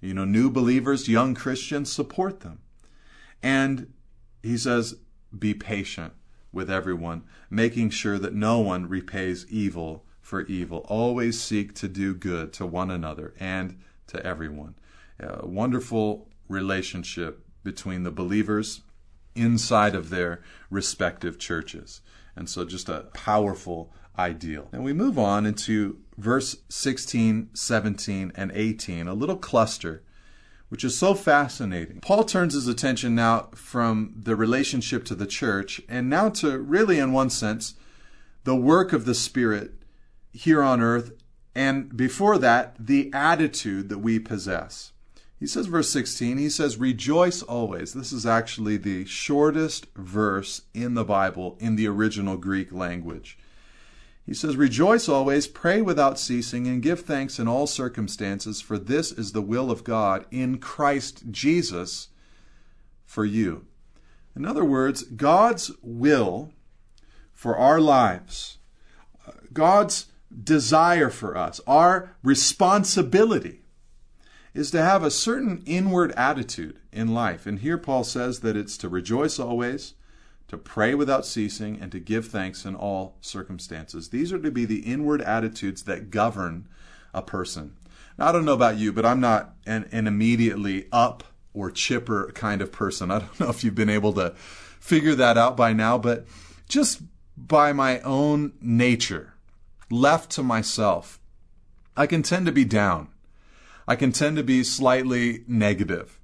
You 0.00 0.14
know, 0.14 0.24
new 0.24 0.50
believers, 0.50 1.08
young 1.08 1.34
Christians, 1.34 1.92
support 1.92 2.40
them. 2.40 2.60
And 3.42 3.92
he 4.42 4.56
says, 4.56 4.96
be 5.36 5.54
patient 5.54 6.14
with 6.52 6.70
everyone, 6.70 7.22
making 7.48 7.90
sure 7.90 8.18
that 8.18 8.34
no 8.34 8.58
one 8.58 8.88
repays 8.88 9.46
evil 9.48 10.04
for 10.20 10.42
evil. 10.42 10.78
Always 10.88 11.40
seek 11.40 11.74
to 11.74 11.88
do 11.88 12.14
good 12.14 12.52
to 12.54 12.66
one 12.66 12.90
another 12.90 13.34
and 13.38 13.78
to 14.10 14.24
everyone. 14.24 14.74
A 15.18 15.46
wonderful 15.46 16.28
relationship 16.48 17.44
between 17.62 18.04
the 18.04 18.10
believers 18.10 18.82
inside 19.34 19.94
of 19.94 20.10
their 20.10 20.42
respective 20.70 21.38
churches. 21.38 22.00
And 22.36 22.48
so, 22.48 22.64
just 22.64 22.88
a 22.88 23.08
powerful 23.12 23.92
ideal. 24.18 24.68
And 24.72 24.84
we 24.84 24.92
move 24.92 25.18
on 25.18 25.46
into 25.46 25.98
verse 26.16 26.56
16, 26.68 27.50
17, 27.54 28.32
and 28.34 28.52
18, 28.54 29.08
a 29.08 29.14
little 29.14 29.36
cluster 29.36 30.02
which 30.70 30.84
is 30.84 30.96
so 30.96 31.14
fascinating. 31.14 32.00
Paul 32.00 32.22
turns 32.22 32.54
his 32.54 32.68
attention 32.68 33.14
now 33.14 33.48
from 33.54 34.14
the 34.16 34.36
relationship 34.36 35.04
to 35.06 35.16
the 35.16 35.26
church 35.26 35.82
and 35.88 36.08
now 36.08 36.30
to 36.30 36.58
really, 36.58 37.00
in 37.00 37.12
one 37.12 37.28
sense, 37.28 37.74
the 38.44 38.54
work 38.54 38.92
of 38.92 39.04
the 39.04 39.14
Spirit 39.14 39.72
here 40.32 40.62
on 40.62 40.80
earth, 40.80 41.10
and 41.54 41.96
before 41.96 42.38
that, 42.38 42.74
the 42.78 43.10
attitude 43.12 43.88
that 43.88 43.98
we 43.98 44.18
possess. 44.18 44.92
He 45.38 45.46
says, 45.46 45.66
verse 45.66 45.90
16, 45.90 46.36
he 46.36 46.50
says, 46.50 46.76
Rejoice 46.76 47.42
always. 47.42 47.94
This 47.94 48.12
is 48.12 48.26
actually 48.26 48.76
the 48.76 49.06
shortest 49.06 49.86
verse 49.96 50.62
in 50.74 50.94
the 50.94 51.04
Bible 51.04 51.56
in 51.58 51.76
the 51.76 51.88
original 51.88 52.36
Greek 52.36 52.70
language. 52.72 53.38
He 54.26 54.34
says, 54.34 54.54
Rejoice 54.54 55.08
always, 55.08 55.46
pray 55.46 55.80
without 55.80 56.18
ceasing, 56.18 56.66
and 56.66 56.82
give 56.82 57.00
thanks 57.00 57.38
in 57.38 57.48
all 57.48 57.66
circumstances, 57.66 58.60
for 58.60 58.78
this 58.78 59.12
is 59.12 59.32
the 59.32 59.42
will 59.42 59.70
of 59.70 59.82
God 59.82 60.26
in 60.30 60.58
Christ 60.58 61.30
Jesus 61.30 62.08
for 63.06 63.24
you. 63.24 63.64
In 64.36 64.44
other 64.44 64.64
words, 64.64 65.02
God's 65.02 65.72
will 65.82 66.52
for 67.32 67.56
our 67.56 67.80
lives, 67.80 68.58
uh, 69.26 69.32
God's 69.52 70.09
desire 70.44 71.10
for 71.10 71.36
us, 71.36 71.60
our 71.66 72.16
responsibility, 72.22 73.60
is 74.54 74.70
to 74.70 74.82
have 74.82 75.02
a 75.02 75.10
certain 75.10 75.62
inward 75.66 76.12
attitude 76.12 76.78
in 76.92 77.14
life. 77.14 77.46
And 77.46 77.60
here 77.60 77.78
Paul 77.78 78.04
says 78.04 78.40
that 78.40 78.56
it's 78.56 78.76
to 78.78 78.88
rejoice 78.88 79.38
always, 79.38 79.94
to 80.48 80.58
pray 80.58 80.94
without 80.94 81.24
ceasing, 81.24 81.78
and 81.80 81.92
to 81.92 82.00
give 82.00 82.26
thanks 82.26 82.64
in 82.64 82.74
all 82.74 83.16
circumstances. 83.20 84.08
These 84.08 84.32
are 84.32 84.40
to 84.40 84.50
be 84.50 84.64
the 84.64 84.80
inward 84.80 85.22
attitudes 85.22 85.84
that 85.84 86.10
govern 86.10 86.68
a 87.14 87.22
person. 87.22 87.76
Now, 88.18 88.28
I 88.28 88.32
don't 88.32 88.44
know 88.44 88.54
about 88.54 88.76
you, 88.76 88.92
but 88.92 89.06
I'm 89.06 89.20
not 89.20 89.54
an, 89.66 89.88
an 89.92 90.06
immediately 90.06 90.86
up 90.90 91.24
or 91.54 91.70
chipper 91.70 92.30
kind 92.34 92.60
of 92.60 92.72
person. 92.72 93.10
I 93.10 93.20
don't 93.20 93.40
know 93.40 93.50
if 93.50 93.62
you've 93.62 93.74
been 93.74 93.90
able 93.90 94.12
to 94.14 94.30
figure 94.80 95.14
that 95.14 95.38
out 95.38 95.56
by 95.56 95.72
now, 95.72 95.98
but 95.98 96.26
just 96.68 97.02
by 97.36 97.72
my 97.72 98.00
own 98.00 98.52
nature, 98.60 99.29
left 99.90 100.30
to 100.32 100.42
myself, 100.42 101.20
I 101.96 102.06
can 102.06 102.22
tend 102.22 102.46
to 102.46 102.52
be 102.52 102.64
down. 102.64 103.08
I 103.86 103.96
can 103.96 104.12
tend 104.12 104.36
to 104.36 104.44
be 104.44 104.62
slightly 104.62 105.44
negative. 105.48 106.20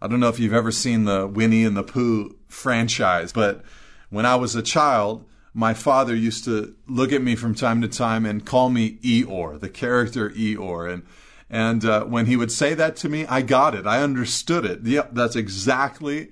I 0.00 0.06
don't 0.06 0.20
know 0.20 0.28
if 0.28 0.38
you've 0.38 0.54
ever 0.54 0.70
seen 0.70 1.04
the 1.04 1.26
Winnie 1.26 1.64
and 1.64 1.76
the 1.76 1.82
Pooh 1.82 2.36
franchise, 2.46 3.32
but 3.32 3.64
when 4.10 4.24
I 4.24 4.36
was 4.36 4.54
a 4.54 4.62
child, 4.62 5.24
my 5.52 5.74
father 5.74 6.14
used 6.14 6.44
to 6.44 6.76
look 6.86 7.12
at 7.12 7.22
me 7.22 7.34
from 7.34 7.54
time 7.54 7.82
to 7.82 7.88
time 7.88 8.24
and 8.24 8.46
call 8.46 8.70
me 8.70 8.98
Eeyore, 8.98 9.58
the 9.58 9.68
character 9.68 10.30
Eeyore. 10.30 10.92
And, 10.92 11.02
and 11.50 11.84
uh, 11.84 12.04
when 12.04 12.26
he 12.26 12.36
would 12.36 12.52
say 12.52 12.74
that 12.74 12.94
to 12.96 13.08
me, 13.08 13.26
I 13.26 13.42
got 13.42 13.74
it. 13.74 13.86
I 13.86 14.02
understood 14.02 14.64
it. 14.64 14.82
Yep, 14.84 15.14
that's 15.14 15.34
exactly 15.34 16.30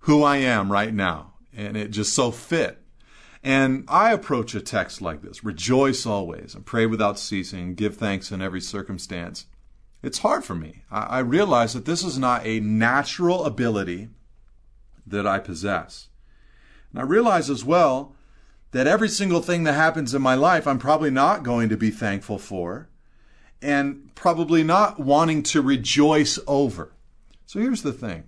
who 0.00 0.22
I 0.22 0.36
am 0.36 0.70
right 0.70 0.94
now. 0.94 1.32
And 1.52 1.76
it 1.76 1.90
just 1.90 2.14
so 2.14 2.30
fit. 2.30 2.80
And 3.42 3.84
I 3.88 4.12
approach 4.12 4.54
a 4.54 4.60
text 4.60 5.00
like 5.00 5.22
this 5.22 5.42
rejoice 5.42 6.04
always 6.04 6.54
and 6.54 6.66
pray 6.66 6.86
without 6.86 7.18
ceasing, 7.18 7.74
give 7.74 7.96
thanks 7.96 8.30
in 8.30 8.42
every 8.42 8.60
circumstance. 8.60 9.46
It's 10.02 10.18
hard 10.18 10.44
for 10.44 10.54
me. 10.54 10.82
I, 10.90 11.02
I 11.02 11.18
realize 11.20 11.72
that 11.72 11.84
this 11.84 12.04
is 12.04 12.18
not 12.18 12.46
a 12.46 12.60
natural 12.60 13.44
ability 13.44 14.08
that 15.06 15.26
I 15.26 15.38
possess. 15.38 16.08
And 16.90 17.00
I 17.00 17.04
realize 17.04 17.48
as 17.48 17.64
well 17.64 18.14
that 18.72 18.86
every 18.86 19.08
single 19.08 19.40
thing 19.40 19.64
that 19.64 19.72
happens 19.72 20.14
in 20.14 20.22
my 20.22 20.34
life, 20.34 20.66
I'm 20.66 20.78
probably 20.78 21.10
not 21.10 21.42
going 21.42 21.68
to 21.70 21.76
be 21.76 21.90
thankful 21.90 22.38
for 22.38 22.88
and 23.62 24.14
probably 24.14 24.62
not 24.62 24.98
wanting 24.98 25.42
to 25.42 25.62
rejoice 25.62 26.38
over. 26.46 26.92
So 27.46 27.58
here's 27.58 27.82
the 27.82 27.92
thing 27.92 28.24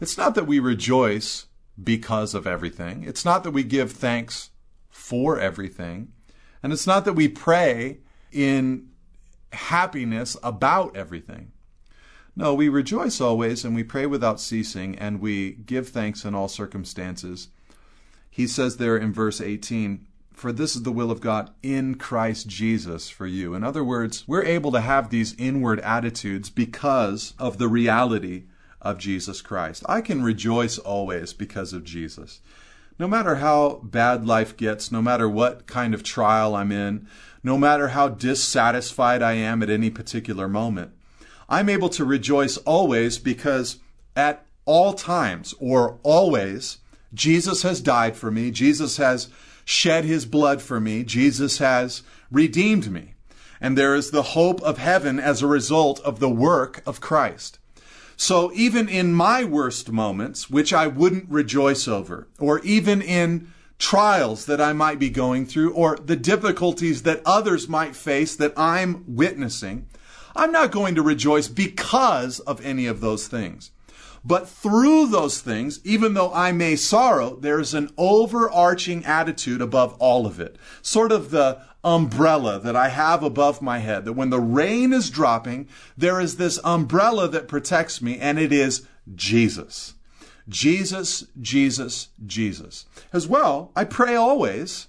it's 0.00 0.18
not 0.18 0.34
that 0.34 0.46
we 0.46 0.58
rejoice 0.58 1.46
because 1.82 2.34
of 2.34 2.46
everything, 2.46 3.02
it's 3.04 3.24
not 3.24 3.44
that 3.44 3.50
we 3.50 3.64
give 3.64 3.92
thanks 3.92 4.50
for 4.88 5.38
everything, 5.38 6.12
and 6.62 6.72
it's 6.72 6.86
not 6.86 7.04
that 7.04 7.14
we 7.14 7.28
pray 7.28 7.98
in 8.32 8.88
happiness 9.52 10.36
about 10.42 10.96
everything. 10.96 11.52
No, 12.36 12.54
we 12.54 12.68
rejoice 12.68 13.20
always, 13.20 13.64
and 13.64 13.74
we 13.74 13.84
pray 13.84 14.06
without 14.06 14.40
ceasing, 14.40 14.98
and 14.98 15.20
we 15.20 15.52
give 15.52 15.88
thanks 15.88 16.24
in 16.24 16.34
all 16.34 16.48
circumstances. 16.48 17.48
He 18.28 18.48
says 18.48 18.76
there 18.76 18.96
in 18.96 19.12
verse 19.12 19.40
18, 19.40 20.04
For 20.32 20.50
this 20.50 20.74
is 20.74 20.82
the 20.82 20.90
will 20.90 21.12
of 21.12 21.20
God 21.20 21.50
in 21.62 21.94
Christ 21.94 22.48
Jesus 22.48 23.08
for 23.08 23.28
you. 23.28 23.54
In 23.54 23.62
other 23.62 23.84
words, 23.84 24.24
we're 24.26 24.42
able 24.42 24.72
to 24.72 24.80
have 24.80 25.10
these 25.10 25.36
inward 25.38 25.78
attitudes 25.80 26.50
because 26.50 27.34
of 27.38 27.58
the 27.58 27.68
reality 27.68 28.44
of 28.84 28.98
Jesus 28.98 29.42
Christ. 29.42 29.82
I 29.88 30.00
can 30.00 30.22
rejoice 30.22 30.78
always 30.78 31.32
because 31.32 31.72
of 31.72 31.84
Jesus. 31.84 32.40
No 32.98 33.08
matter 33.08 33.36
how 33.36 33.80
bad 33.82 34.24
life 34.26 34.56
gets, 34.56 34.92
no 34.92 35.02
matter 35.02 35.28
what 35.28 35.66
kind 35.66 35.94
of 35.94 36.02
trial 36.04 36.54
I'm 36.54 36.70
in, 36.70 37.08
no 37.42 37.58
matter 37.58 37.88
how 37.88 38.08
dissatisfied 38.08 39.22
I 39.22 39.32
am 39.32 39.62
at 39.62 39.70
any 39.70 39.90
particular 39.90 40.48
moment, 40.48 40.92
I'm 41.48 41.68
able 41.68 41.88
to 41.90 42.04
rejoice 42.04 42.56
always 42.58 43.18
because 43.18 43.78
at 44.14 44.46
all 44.64 44.94
times 44.94 45.54
or 45.58 45.98
always, 46.02 46.78
Jesus 47.12 47.62
has 47.62 47.80
died 47.80 48.16
for 48.16 48.30
me. 48.30 48.50
Jesus 48.50 48.96
has 48.98 49.28
shed 49.64 50.04
his 50.04 50.26
blood 50.26 50.62
for 50.62 50.80
me. 50.80 51.04
Jesus 51.04 51.58
has 51.58 52.02
redeemed 52.30 52.90
me. 52.90 53.14
And 53.60 53.78
there 53.78 53.94
is 53.94 54.10
the 54.10 54.22
hope 54.22 54.60
of 54.62 54.78
heaven 54.78 55.18
as 55.18 55.42
a 55.42 55.46
result 55.46 56.00
of 56.00 56.20
the 56.20 56.30
work 56.30 56.82
of 56.86 57.00
Christ. 57.00 57.58
So 58.16 58.52
even 58.54 58.88
in 58.88 59.12
my 59.12 59.44
worst 59.44 59.90
moments, 59.90 60.48
which 60.48 60.72
I 60.72 60.86
wouldn't 60.86 61.28
rejoice 61.28 61.88
over, 61.88 62.28
or 62.38 62.60
even 62.60 63.02
in 63.02 63.52
trials 63.78 64.46
that 64.46 64.60
I 64.60 64.72
might 64.72 64.98
be 64.98 65.10
going 65.10 65.46
through, 65.46 65.72
or 65.72 65.96
the 65.96 66.16
difficulties 66.16 67.02
that 67.02 67.22
others 67.26 67.68
might 67.68 67.96
face 67.96 68.36
that 68.36 68.54
I'm 68.56 69.04
witnessing, 69.06 69.88
I'm 70.36 70.52
not 70.52 70.70
going 70.70 70.94
to 70.94 71.02
rejoice 71.02 71.48
because 71.48 72.40
of 72.40 72.64
any 72.64 72.86
of 72.86 73.00
those 73.00 73.28
things. 73.28 73.70
But 74.24 74.48
through 74.48 75.08
those 75.08 75.40
things, 75.40 75.80
even 75.84 76.14
though 76.14 76.32
I 76.32 76.50
may 76.50 76.76
sorrow, 76.76 77.36
there's 77.36 77.74
an 77.74 77.90
overarching 77.98 79.04
attitude 79.04 79.60
above 79.60 79.94
all 79.98 80.26
of 80.26 80.40
it. 80.40 80.56
Sort 80.80 81.12
of 81.12 81.30
the 81.30 81.60
umbrella 81.84 82.58
that 82.58 82.74
I 82.74 82.88
have 82.88 83.22
above 83.22 83.62
my 83.62 83.78
head. 83.78 84.04
That 84.04 84.14
when 84.14 84.30
the 84.30 84.40
rain 84.40 84.92
is 84.92 85.10
dropping, 85.10 85.68
there 85.96 86.20
is 86.20 86.36
this 86.36 86.58
umbrella 86.64 87.28
that 87.28 87.46
protects 87.46 88.00
me, 88.00 88.18
and 88.18 88.38
it 88.38 88.52
is 88.52 88.86
Jesus. 89.14 89.94
Jesus, 90.48 91.26
Jesus, 91.40 92.08
Jesus. 92.24 92.86
As 93.12 93.28
well, 93.28 93.70
I 93.76 93.84
pray 93.84 94.14
always 94.14 94.88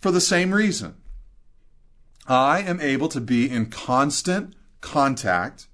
for 0.00 0.10
the 0.10 0.20
same 0.20 0.52
reason. 0.52 0.96
I 2.26 2.60
am 2.60 2.80
able 2.80 3.08
to 3.08 3.20
be 3.20 3.50
in 3.50 3.66
constant 3.66 4.54
contact 4.80 5.66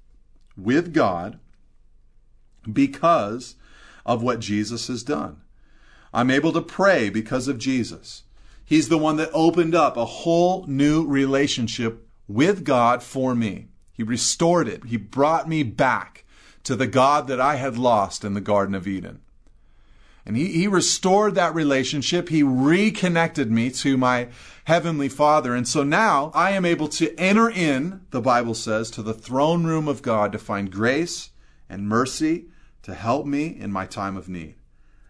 with 0.56 0.92
God 0.92 1.38
because 2.70 3.56
of 4.04 4.22
what 4.22 4.40
Jesus 4.40 4.88
has 4.88 5.02
done. 5.02 5.42
I'm 6.14 6.30
able 6.30 6.52
to 6.52 6.62
pray 6.62 7.10
because 7.10 7.48
of 7.48 7.58
Jesus. 7.58 8.22
He's 8.66 8.88
the 8.88 8.98
one 8.98 9.16
that 9.16 9.30
opened 9.32 9.74
up 9.74 9.96
a 9.96 10.04
whole 10.04 10.66
new 10.66 11.06
relationship 11.06 12.06
with 12.26 12.64
God 12.64 13.02
for 13.02 13.34
me. 13.34 13.68
He 13.92 14.02
restored 14.02 14.68
it. 14.68 14.84
He 14.86 14.96
brought 14.96 15.48
me 15.48 15.62
back 15.62 16.24
to 16.64 16.74
the 16.74 16.88
God 16.88 17.28
that 17.28 17.40
I 17.40 17.54
had 17.54 17.78
lost 17.78 18.24
in 18.24 18.34
the 18.34 18.40
Garden 18.40 18.74
of 18.74 18.88
Eden. 18.88 19.20
And 20.26 20.36
he, 20.36 20.48
he 20.48 20.66
restored 20.66 21.36
that 21.36 21.54
relationship. 21.54 22.28
He 22.28 22.42
reconnected 22.42 23.52
me 23.52 23.70
to 23.70 23.96
my 23.96 24.28
Heavenly 24.64 25.08
Father. 25.08 25.54
And 25.54 25.68
so 25.68 25.84
now 25.84 26.32
I 26.34 26.50
am 26.50 26.64
able 26.64 26.88
to 26.88 27.14
enter 27.16 27.48
in, 27.48 28.00
the 28.10 28.20
Bible 28.20 28.54
says, 28.54 28.90
to 28.90 29.02
the 29.02 29.14
throne 29.14 29.62
room 29.64 29.86
of 29.86 30.02
God 30.02 30.32
to 30.32 30.38
find 30.38 30.72
grace 30.72 31.30
and 31.70 31.88
mercy 31.88 32.46
to 32.82 32.94
help 32.94 33.26
me 33.26 33.46
in 33.46 33.70
my 33.70 33.86
time 33.86 34.16
of 34.16 34.28
need. 34.28 34.56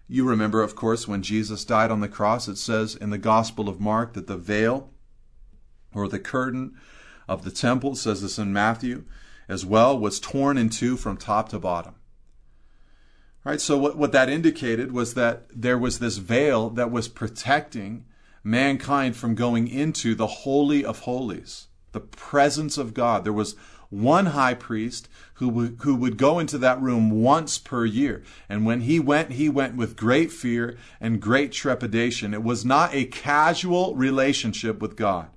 You 0.08 0.28
remember, 0.28 0.62
of 0.62 0.76
course, 0.76 1.08
when 1.08 1.22
Jesus 1.22 1.64
died 1.64 1.90
on 1.90 2.00
the 2.00 2.08
cross, 2.08 2.46
it 2.46 2.58
says 2.58 2.94
in 2.94 3.10
the 3.10 3.18
Gospel 3.18 3.68
of 3.68 3.80
Mark 3.80 4.12
that 4.12 4.26
the 4.26 4.36
veil 4.36 4.90
or 5.94 6.08
the 6.08 6.18
curtain 6.18 6.76
of 7.28 7.42
the 7.44 7.50
temple, 7.50 7.96
says 7.96 8.22
this 8.22 8.38
in 8.38 8.52
Matthew 8.52 9.04
as 9.48 9.66
well, 9.66 9.98
was 9.98 10.20
torn 10.20 10.56
in 10.56 10.68
two 10.68 10.96
from 10.96 11.16
top 11.16 11.48
to 11.48 11.58
bottom. 11.58 11.94
Right? 13.42 13.60
So 13.60 13.76
what, 13.78 13.96
what 13.96 14.12
that 14.12 14.28
indicated 14.28 14.92
was 14.92 15.14
that 15.14 15.46
there 15.54 15.78
was 15.78 15.98
this 15.98 16.16
veil 16.18 16.70
that 16.70 16.90
was 16.90 17.08
protecting 17.08 18.04
mankind 18.42 19.16
from 19.16 19.34
going 19.34 19.68
into 19.68 20.14
the 20.14 20.26
Holy 20.26 20.84
of 20.84 21.00
Holies, 21.00 21.68
the 21.92 22.00
presence 22.00 22.78
of 22.78 22.94
God. 22.94 23.24
There 23.24 23.32
was 23.32 23.56
one 23.90 24.26
high 24.26 24.54
priest 24.54 25.08
who 25.34 25.48
would, 25.48 25.78
who 25.82 25.94
would 25.94 26.16
go 26.16 26.38
into 26.38 26.58
that 26.58 26.80
room 26.80 27.10
once 27.10 27.58
per 27.58 27.84
year. 27.84 28.22
And 28.48 28.64
when 28.64 28.82
he 28.82 28.98
went, 28.98 29.32
he 29.32 29.48
went 29.48 29.76
with 29.76 29.96
great 29.96 30.32
fear 30.32 30.76
and 31.00 31.20
great 31.20 31.52
trepidation. 31.52 32.34
It 32.34 32.42
was 32.42 32.64
not 32.64 32.94
a 32.94 33.04
casual 33.04 33.94
relationship 33.94 34.80
with 34.80 34.96
God. 34.96 35.28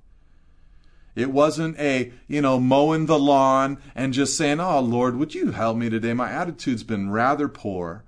It 1.16 1.32
wasn't 1.32 1.78
a, 1.78 2.12
you 2.28 2.40
know, 2.40 2.60
mowing 2.60 3.06
the 3.06 3.18
lawn 3.18 3.78
and 3.94 4.12
just 4.12 4.36
saying, 4.36 4.60
Oh, 4.60 4.80
Lord, 4.80 5.16
would 5.16 5.34
you 5.34 5.50
help 5.50 5.76
me 5.76 5.90
today? 5.90 6.14
My 6.14 6.30
attitude's 6.30 6.84
been 6.84 7.10
rather 7.10 7.48
poor 7.48 8.04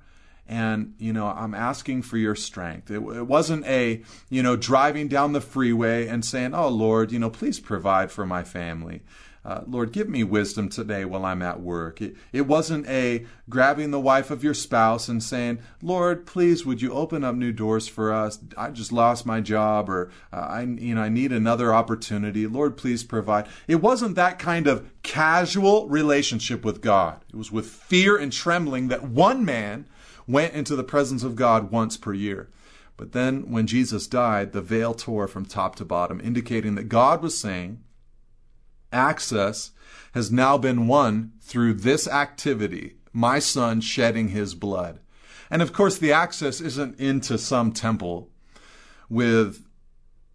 and 0.48 0.94
you 0.98 1.12
know 1.12 1.28
i'm 1.28 1.55
asking 1.55 2.02
for 2.02 2.18
your 2.18 2.35
strength 2.35 2.90
it, 2.90 2.96
it, 2.96 3.26
wasn't 3.26 3.64
a 3.64 4.02
you 4.28 4.42
know 4.42 4.57
driving 4.57 5.09
down 5.09 5.33
the 5.33 5.40
freeway 5.40 6.07
and 6.07 6.24
saying 6.24 6.55
oh 6.55 6.68
lord 6.68 7.12
you 7.12 7.18
know 7.18 7.31
please 7.31 7.61
provide 7.61 8.11
for 8.11 8.26
my 8.26 8.42
family 8.42 9.00
uh, 9.44 9.62
Lord, 9.66 9.90
give 9.90 10.09
me 10.09 10.22
wisdom 10.22 10.68
today 10.68 11.05
while 11.05 11.24
I'm 11.24 11.42
at 11.42 11.61
work. 11.61 12.00
It, 12.00 12.14
it 12.33 12.42
wasn't 12.42 12.88
a 12.88 13.26
grabbing 13.48 13.90
the 13.90 13.98
wife 13.98 14.31
of 14.31 14.44
your 14.44 14.55
spouse 14.55 15.09
and 15.09 15.20
saying, 15.20 15.59
Lord, 15.83 16.26
please, 16.26 16.64
would 16.64 16.81
you 16.81 16.92
open 16.92 17.24
up 17.24 17.35
new 17.35 17.50
doors 17.50 17.88
for 17.88 18.12
us? 18.12 18.38
I 18.57 18.70
just 18.70 18.92
lost 18.92 19.26
my 19.26 19.40
job, 19.40 19.90
or 19.90 20.11
uh, 20.33 20.37
I, 20.37 20.62
you 20.62 20.94
know, 20.94 21.02
I 21.02 21.09
need 21.09 21.33
another 21.33 21.74
opportunity. 21.74 22.46
Lord, 22.46 22.76
please 22.76 23.02
provide. 23.02 23.48
It 23.66 23.76
wasn't 23.76 24.14
that 24.14 24.38
kind 24.38 24.68
of 24.68 24.88
casual 25.02 25.88
relationship 25.88 26.64
with 26.64 26.81
God. 26.81 27.24
It 27.28 27.37
was 27.37 27.50
with 27.50 27.66
fear 27.66 28.16
and 28.16 28.33
trembling 28.33 28.88
that 28.88 29.02
one 29.02 29.44
man 29.44 29.87
went 30.28 30.55
into 30.55 30.76
the 30.76 30.85
presence 30.85 31.24
of 31.24 31.35
God 31.35 31.72
once 31.72 31.96
per 31.96 32.12
year. 32.12 32.48
But 32.96 33.11
then, 33.11 33.50
when 33.50 33.66
Jesus 33.66 34.07
died, 34.07 34.52
the 34.52 34.62
veil 34.62 34.94
tore 34.94 35.26
from 35.26 35.46
top 35.46 35.74
to 35.76 35.85
bottom, 35.85 36.20
indicating 36.22 36.76
that 36.76 36.88
God 36.88 37.22
was 37.22 37.37
saying, 37.37 37.83
access 38.92 39.72
has 40.12 40.31
now 40.31 40.59
been 40.59 40.87
won 40.87 41.33
through 41.40 41.74
this 41.74 42.07
activity, 42.07 42.96
my 43.12 43.38
son 43.38 43.81
shedding 43.81 44.28
his 44.28 44.55
blood. 44.55 45.00
And 45.50 45.62
of 45.62 45.72
course, 45.72 45.98
the 45.98 46.12
access 46.12 46.61
isn't 46.61 46.98
into 46.98 47.37
some 47.37 47.72
temple 47.72 48.31
with 49.09 49.66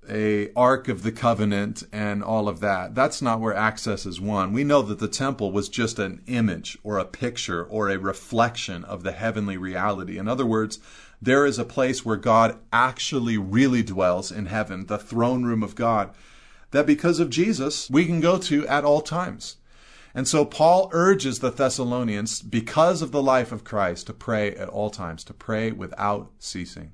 a 0.10 0.52
ark 0.54 0.88
of 0.88 1.04
the 1.04 1.12
covenant 1.12 1.84
and 1.91 2.24
all 2.24 2.48
of 2.48 2.60
that. 2.62 2.96
That's 2.96 3.22
not 3.22 3.41
where 3.41 3.54
access 3.54 4.06
is 4.06 4.22
won. 4.22 4.54
We 4.54 4.63
know 4.63 4.82
that 4.84 5.00
the 5.00 5.08
temple 5.08 5.52
was 5.52 5.70
just 5.70 6.00
an 6.00 6.22
image 6.28 6.78
or 6.84 6.98
a 6.98 7.06
picture 7.06 7.63
or 7.65 7.89
a 7.89 7.98
reflection 7.98 8.84
of 8.86 9.04
the 9.04 9.12
heavenly 9.12 9.58
reality. 9.58 10.17
In 10.17 10.28
other 10.28 10.46
words, 10.46 10.80
there 11.22 11.46
is 11.46 11.60
a 11.60 11.65
place 11.65 12.06
where 12.06 12.15
God 12.15 12.58
actually 12.72 13.38
really 13.38 13.84
dwells 13.84 14.32
in 14.32 14.46
heaven, 14.46 14.86
the 14.86 14.98
throne 14.98 15.43
room 15.43 15.63
of 15.63 15.76
God 15.76 16.13
that 16.72 16.86
because 16.86 17.20
of 17.20 17.30
Jesus, 17.30 17.90
we 17.90 18.06
can 18.06 18.20
go 18.20 18.38
to 18.38 18.68
at 18.68 18.84
all 18.84 19.02
times. 19.02 19.58
And 20.14 20.28
so 20.28 20.46
Paul 20.46 20.90
urges 20.94 21.40
the 21.40 21.52
Thessalonians, 21.52 22.42
because 22.42 23.02
of 23.02 23.12
the 23.12 23.22
life 23.22 23.52
of 23.52 23.64
Christ, 23.64 24.08
to 24.08 24.14
pray 24.14 24.56
at 24.56 24.70
all 24.70 24.90
times, 24.90 25.24
to 25.26 25.34
pray 25.34 25.72
without 25.72 26.32
ceasing. 26.40 26.94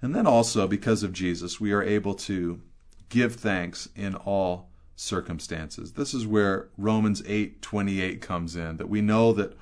And 0.00 0.14
then 0.14 0.26
also, 0.26 0.66
because 0.66 1.02
of 1.02 1.12
Jesus, 1.12 1.60
we 1.60 1.72
are 1.72 1.82
able 1.82 2.14
to 2.14 2.62
give 3.08 3.36
thanks 3.36 3.88
in 3.94 4.14
all 4.14 4.70
circumstances. 4.96 5.92
This 5.92 6.14
is 6.14 6.26
where 6.26 6.68
Romans 6.78 7.22
8:28 7.22 8.20
comes 8.20 8.56
in, 8.56 8.76
that 8.78 8.88
we 8.88 9.00
know 9.00 9.32
that 9.32 9.56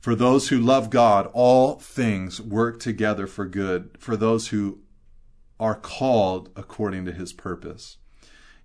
for 0.00 0.14
those 0.14 0.48
who 0.48 0.58
love 0.58 0.90
God, 0.90 1.30
all 1.32 1.74
things 1.78 2.40
work 2.40 2.80
together 2.80 3.26
for 3.26 3.46
good, 3.46 3.90
for 3.98 4.16
those 4.16 4.48
who 4.48 4.78
are 5.60 5.74
called 5.76 6.50
according 6.56 7.04
to 7.04 7.12
his 7.12 7.32
purpose. 7.32 7.98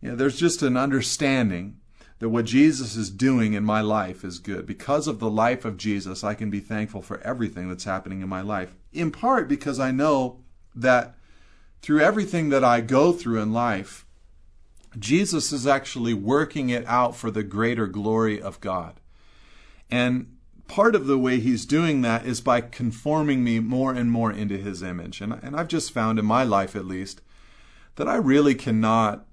You 0.02 0.10
know, 0.10 0.16
there's 0.16 0.40
just 0.40 0.64
an 0.64 0.78
understanding 0.78 1.78
that 2.20 2.30
what 2.30 2.46
Jesus 2.46 2.96
is 2.96 3.12
doing 3.12 3.54
in 3.54 3.66
my 3.66 3.82
life 3.82 4.24
is 4.24 4.40
good. 4.40 4.66
Because 4.66 5.08
of 5.08 5.20
the 5.20 5.30
life 5.30 5.66
of 5.66 5.78
Jesus, 5.78 6.24
I 6.24 6.34
can 6.34 6.50
be 6.50 6.62
thankful 6.62 7.02
for 7.02 7.20
everything 7.20 7.68
that's 7.68 7.84
happening 7.84 8.22
in 8.22 8.30
my 8.30 8.42
life. 8.42 8.76
In 8.94 9.12
part 9.12 9.50
because 9.50 9.80
I 9.80 9.92
know 9.92 10.40
that 10.74 11.16
through 11.82 12.00
everything 12.00 12.50
that 12.50 12.64
I 12.64 12.80
go 12.82 13.12
through 13.12 13.42
in 13.42 13.52
life, 13.52 14.06
Jesus 14.98 15.52
is 15.52 15.68
actually 15.68 16.14
working 16.14 16.70
it 16.70 16.86
out 16.88 17.16
for 17.16 17.30
the 17.30 17.44
greater 17.44 17.86
glory 17.86 18.42
of 18.42 18.62
God. 18.62 19.02
And 19.92 20.35
part 20.68 20.96
of 20.96 21.08
the 21.08 21.18
way 21.18 21.40
he's 21.40 21.66
doing 21.66 22.02
that 22.02 22.26
is 22.26 22.42
by 22.42 22.62
conforming 22.62 23.44
me 23.44 23.60
more 23.60 23.94
and 23.94 24.12
more 24.12 24.32
into 24.32 24.58
his 24.58 24.82
image. 24.82 25.22
And, 25.22 25.34
and 25.34 25.56
I've 25.56 25.68
just 25.68 25.92
found 25.92 26.20
in 26.20 26.26
my 26.26 26.44
life, 26.44 26.76
at 26.76 26.86
least, 26.86 27.22
that 27.96 28.08
I 28.08 28.16
really 28.16 28.56
cannot 28.56 29.26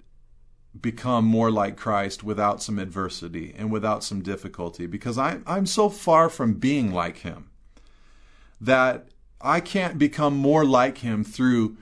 become 0.79 1.25
more 1.25 1.51
like 1.51 1.77
Christ 1.77 2.25
without 2.25 2.62
some 2.62 2.79
adversity 2.79 3.55
and 3.57 3.71
without 3.71 4.03
some 4.03 4.23
difficulty 4.23 4.87
because 4.87 5.18
I'm, 5.18 5.42
I'm 5.47 5.66
so 5.66 5.88
far 5.88 6.31
from 6.31 6.55
being 6.55 6.92
like 6.92 7.18
him 7.18 7.51
that 8.61 9.09
I 9.40 9.61
can't 9.61 9.99
become 9.99 10.37
more 10.37 10.64
like 10.64 10.99
him 10.99 11.25
through 11.25 11.77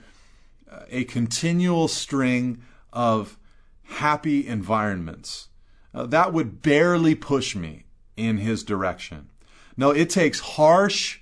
uh, 0.69 0.81
a 0.89 1.03
continual 1.05 1.87
string 1.87 2.61
of 2.91 3.37
happy 3.83 4.45
environments. 4.45 5.47
Uh, 5.93 6.05
that 6.07 6.33
would 6.33 6.61
barely 6.61 7.15
push 7.15 7.55
me 7.55 7.85
in 8.17 8.37
his 8.37 8.63
direction. 8.63 9.30
No, 9.77 9.91
it 9.91 10.09
takes 10.09 10.39
harsh 10.39 11.19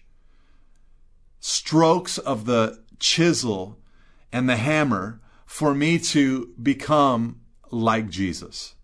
strokes 1.40 2.18
of 2.18 2.46
the 2.46 2.84
chisel 3.00 3.78
and 4.32 4.50
the 4.50 4.58
hammer 4.58 5.22
for 5.46 5.74
me 5.74 5.98
to 5.98 6.54
become 6.62 7.42
like 7.72 8.10
Jesus. 8.10 8.76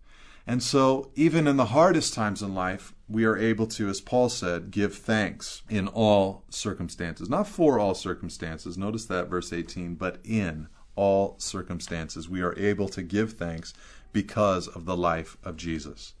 And 0.46 0.62
so, 0.62 1.10
even 1.16 1.48
in 1.48 1.56
the 1.56 1.66
hardest 1.66 2.14
times 2.14 2.40
in 2.40 2.54
life, 2.54 2.94
we 3.08 3.24
are 3.24 3.36
able 3.36 3.66
to, 3.68 3.88
as 3.88 4.00
Paul 4.00 4.28
said, 4.28 4.70
give 4.70 4.94
thanks 4.94 5.62
in 5.68 5.88
all 5.88 6.44
circumstances. 6.50 7.28
Not 7.28 7.48
for 7.48 7.78
all 7.80 7.94
circumstances, 7.94 8.78
notice 8.78 9.06
that 9.06 9.28
verse 9.28 9.52
18, 9.52 9.96
but 9.96 10.18
in 10.24 10.68
all 10.94 11.36
circumstances. 11.38 12.28
We 12.28 12.42
are 12.42 12.56
able 12.58 12.88
to 12.90 13.02
give 13.02 13.34
thanks 13.34 13.74
because 14.12 14.68
of 14.68 14.84
the 14.86 14.96
life 14.96 15.36
of 15.44 15.56
Jesus. 15.56 16.14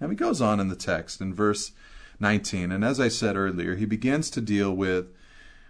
Now, 0.00 0.08
he 0.08 0.16
goes 0.16 0.40
on 0.40 0.58
in 0.58 0.68
the 0.68 0.76
text 0.76 1.20
in 1.20 1.34
verse 1.34 1.72
19, 2.18 2.72
and 2.72 2.84
as 2.84 2.98
I 2.98 3.08
said 3.08 3.36
earlier, 3.36 3.76
he 3.76 3.86
begins 3.86 4.30
to 4.30 4.40
deal 4.40 4.72
with 4.72 5.06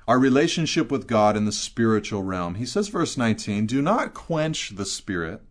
our 0.06 0.18
relationship 0.18 0.90
with 0.90 1.09
God 1.09 1.37
in 1.37 1.44
the 1.44 1.52
spiritual 1.52 2.22
realm. 2.22 2.54
He 2.56 2.66
says, 2.66 2.88
verse 2.88 3.16
19, 3.16 3.66
Do 3.66 3.82
not 3.82 4.14
quench 4.14 4.76
the 4.76 4.85
spirit 4.85 5.42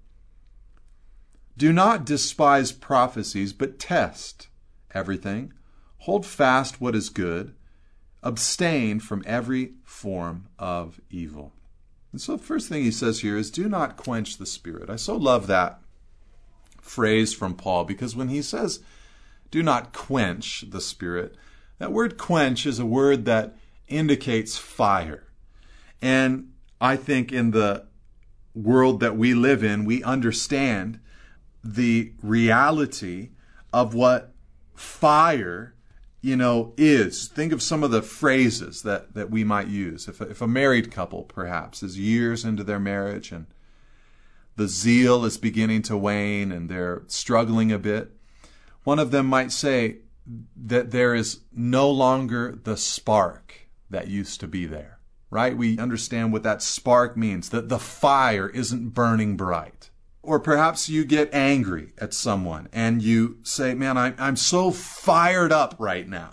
do 1.58 1.72
not 1.72 2.06
despise 2.06 2.72
prophecies, 2.72 3.54
but 3.54 3.80
test 3.80 4.50
everything. 4.94 5.54
Hold 6.00 6.26
fast 6.26 6.82
what 6.82 6.96
is 6.96 7.10
good. 7.10 7.54
Abstain 8.22 9.00
from 9.00 9.24
every 9.26 9.74
form 9.84 10.48
of 10.60 11.00
evil. 11.10 11.54
And 12.12 12.20
so, 12.20 12.36
the 12.36 12.44
first 12.44 12.68
thing 12.68 12.84
he 12.84 12.92
says 12.92 13.22
here 13.22 13.38
is 13.38 13.52
do 13.52 13.70
not 13.70 13.98
quench 13.98 14.38
the 14.38 14.46
spirit. 14.46 14.90
I 14.90 14.96
so 14.96 15.16
love 15.16 15.48
that 15.48 15.80
phrase 16.82 17.34
from 17.34 17.56
Paul 17.56 17.86
because 17.86 18.16
when 18.16 18.30
he 18.30 18.42
says 18.42 18.80
do 19.56 19.64
not 19.64 19.94
quench 19.94 20.66
the 20.68 20.82
spirit, 20.82 21.34
that 21.78 21.94
word 21.94 22.18
quench 22.18 22.66
is 22.66 22.78
a 22.78 22.86
word 22.86 23.24
that 23.24 23.56
indicates 23.88 24.58
fire. 24.58 25.32
And 26.02 26.52
I 26.82 26.98
think 26.98 27.32
in 27.32 27.52
the 27.52 27.88
world 28.54 29.00
that 29.00 29.16
we 29.16 29.34
live 29.34 29.64
in, 29.64 29.86
we 29.86 30.04
understand 30.04 31.00
the 31.64 32.12
reality 32.22 33.30
of 33.72 33.94
what 33.94 34.34
fire 34.74 35.74
you 36.20 36.36
know 36.36 36.74
is. 36.76 37.30
Think 37.30 37.54
of 37.54 37.64
some 37.64 37.82
of 37.82 37.92
the 37.92 38.02
phrases 38.02 38.82
that 38.82 39.14
that 39.14 39.32
we 39.32 39.46
might 39.46 39.70
use. 39.70 40.10
If 40.10 40.20
if 40.20 40.42
a 40.42 40.48
married 40.48 40.92
couple 40.92 41.24
perhaps 41.24 41.82
is 41.82 41.98
years 41.98 42.44
into 42.44 42.66
their 42.66 42.80
marriage 42.80 43.32
and 43.32 43.46
the 44.58 44.68
zeal 44.68 45.24
is 45.24 45.38
beginning 45.38 45.84
to 45.84 45.96
wane 45.96 46.52
and 46.52 46.68
they're 46.68 47.04
struggling 47.08 47.72
a 47.72 47.80
bit 47.80 48.12
one 48.86 48.98
of 49.00 49.12
them 49.12 49.26
might 49.26 49.52
say 49.52 49.98
that 50.56 50.92
there 50.92 51.14
is 51.14 51.42
no 51.54 51.92
longer 51.92 52.58
the 52.64 52.78
spark 52.78 53.68
that 53.90 54.08
used 54.08 54.40
to 54.40 54.48
be 54.48 54.66
there 54.66 55.00
right 55.30 55.58
we 55.58 55.78
understand 55.78 56.32
what 56.32 56.44
that 56.44 56.62
spark 56.62 57.18
means 57.18 57.50
that 57.50 57.68
the 57.68 57.78
fire 57.78 58.48
isn't 58.50 58.90
burning 58.90 59.36
bright 59.36 59.90
or 60.26 60.40
perhaps 60.40 60.90
you 60.90 61.06
get 61.06 61.34
angry 61.34 61.94
at 62.00 62.14
someone 62.14 62.68
and 62.74 63.02
you 63.02 63.38
say, 63.44 63.74
Man, 63.74 63.98
I, 63.98 64.14
I'm 64.18 64.36
so 64.36 64.72
fired 64.72 65.52
up 65.52 65.76
right 65.78 66.08
now. 66.08 66.32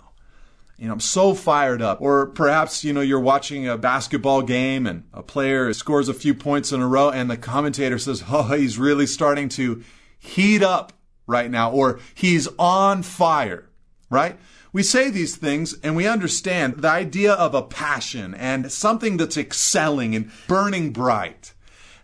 You 0.77 0.87
know, 0.87 0.93
I'm 0.93 0.99
so 0.99 1.33
fired 1.35 1.81
up. 1.81 2.01
Or 2.01 2.25
perhaps, 2.25 2.83
you 2.83 2.91
know, 2.91 3.01
you're 3.01 3.19
watching 3.19 3.67
a 3.67 3.77
basketball 3.77 4.41
game 4.41 4.87
and 4.87 5.03
a 5.13 5.21
player 5.21 5.71
scores 5.73 6.09
a 6.09 6.13
few 6.13 6.33
points 6.33 6.71
in 6.71 6.81
a 6.81 6.87
row 6.87 7.09
and 7.09 7.29
the 7.29 7.37
commentator 7.37 7.99
says, 7.99 8.23
Oh, 8.29 8.43
he's 8.43 8.79
really 8.79 9.05
starting 9.05 9.47
to 9.49 9.83
heat 10.17 10.63
up 10.63 10.93
right 11.27 11.49
now, 11.49 11.71
or 11.71 11.99
he's 12.13 12.47
on 12.59 13.03
fire, 13.03 13.69
right? 14.09 14.37
We 14.71 14.83
say 14.83 15.09
these 15.09 15.35
things 15.35 15.75
and 15.83 15.95
we 15.95 16.07
understand 16.07 16.77
the 16.77 16.89
idea 16.89 17.33
of 17.33 17.53
a 17.53 17.61
passion 17.61 18.33
and 18.33 18.71
something 18.71 19.17
that's 19.17 19.37
excelling 19.37 20.15
and 20.15 20.31
burning 20.47 20.91
bright. 20.91 21.53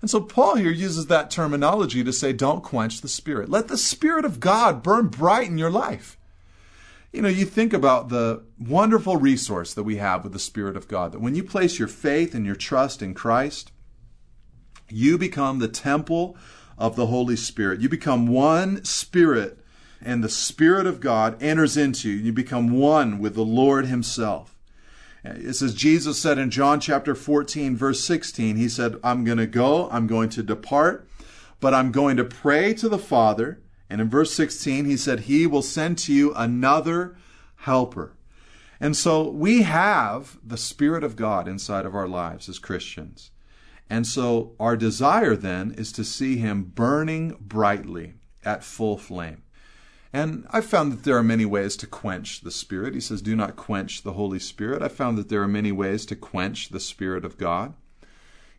And 0.01 0.09
so 0.09 0.21
Paul 0.21 0.55
here 0.55 0.71
uses 0.71 1.07
that 1.07 1.31
terminology 1.31 2.03
to 2.03 2.13
say, 2.13 2.31
don't 2.31 2.63
quench 2.63 3.01
the 3.01 3.07
Spirit. 3.07 3.49
Let 3.49 3.67
the 3.67 3.77
Spirit 3.77 4.23
of 4.23 4.39
God 4.39 4.81
burn 4.81 5.07
bright 5.07 5.47
in 5.47 5.57
your 5.57 5.71
life. 5.71 6.17
You 7.11 7.23
know, 7.23 7.27
you 7.27 7.43
think 7.43 7.73
about 7.73 8.09
the 8.09 8.43
wonderful 8.59 9.17
resource 9.17 9.73
that 9.73 9.83
we 9.83 9.97
have 9.97 10.23
with 10.23 10.31
the 10.31 10.39
Spirit 10.39 10.77
of 10.77 10.87
God, 10.87 11.11
that 11.11 11.21
when 11.21 11.35
you 11.35 11.43
place 11.43 11.79
your 11.79 11.87
faith 11.87 12.35
and 12.35 12.45
your 12.45 12.55
trust 12.55 13.01
in 13.01 13.15
Christ, 13.15 13.71
you 14.89 15.17
become 15.17 15.57
the 15.57 15.67
temple 15.67 16.37
of 16.79 16.95
the 16.95 17.07
Holy 17.07 17.35
Spirit. 17.35 17.81
You 17.81 17.89
become 17.89 18.25
one 18.25 18.83
spirit, 18.85 19.59
and 20.01 20.23
the 20.23 20.29
Spirit 20.29 20.87
of 20.87 21.01
God 21.01 21.41
enters 21.43 21.77
into 21.77 22.09
you. 22.09 22.15
You 22.15 22.33
become 22.33 22.71
one 22.71 23.19
with 23.19 23.35
the 23.35 23.45
Lord 23.45 23.85
Himself. 23.85 24.55
It 25.23 25.53
says, 25.53 25.73
Jesus 25.75 26.17
said 26.17 26.37
in 26.37 26.49
John 26.49 26.79
chapter 26.79 27.13
14, 27.13 27.75
verse 27.75 28.01
16, 28.03 28.55
He 28.55 28.69
said, 28.69 28.95
I'm 29.03 29.25
going 29.25 29.37
to 29.37 29.45
go, 29.45 29.89
I'm 29.91 30.07
going 30.07 30.29
to 30.29 30.41
depart, 30.41 31.07
but 31.59 31.73
I'm 31.73 31.91
going 31.91 32.15
to 32.15 32.23
pray 32.23 32.73
to 32.75 32.87
the 32.87 32.97
Father. 32.97 33.59
And 33.89 33.99
in 33.99 34.09
verse 34.09 34.33
16, 34.33 34.85
He 34.85 34.95
said, 34.95 35.21
He 35.21 35.45
will 35.45 35.61
send 35.61 35.97
to 35.99 36.13
you 36.13 36.33
another 36.33 37.17
helper. 37.57 38.13
And 38.79 38.95
so 38.95 39.29
we 39.29 39.63
have 39.63 40.37
the 40.41 40.55
Spirit 40.55 41.03
of 41.03 41.17
God 41.17 41.49
inside 41.49 41.85
of 41.85 41.93
our 41.93 42.07
lives 42.07 42.47
as 42.47 42.57
Christians. 42.57 43.31
And 43.89 44.05
so 44.05 44.55
our 44.59 44.77
desire 44.77 45.35
then 45.35 45.71
is 45.71 45.91
to 45.93 46.03
see 46.03 46.37
Him 46.37 46.63
burning 46.63 47.35
brightly 47.39 48.13
at 48.43 48.63
full 48.63 48.97
flame. 48.97 49.43
And 50.11 50.47
I 50.49 50.61
found 50.61 50.91
that 50.91 51.03
there 51.03 51.17
are 51.17 51.23
many 51.23 51.45
ways 51.45 51.75
to 51.77 51.87
quench 51.87 52.41
the 52.41 52.51
Spirit. 52.51 52.93
He 52.93 52.99
says, 52.99 53.21
Do 53.21 53.35
not 53.35 53.55
quench 53.55 54.01
the 54.01 54.13
Holy 54.13 54.39
Spirit. 54.39 54.81
I 54.81 54.87
found 54.87 55.17
that 55.17 55.29
there 55.29 55.41
are 55.43 55.47
many 55.47 55.71
ways 55.71 56.05
to 56.07 56.15
quench 56.15 56.69
the 56.69 56.79
Spirit 56.79 57.23
of 57.23 57.37
God. 57.37 57.73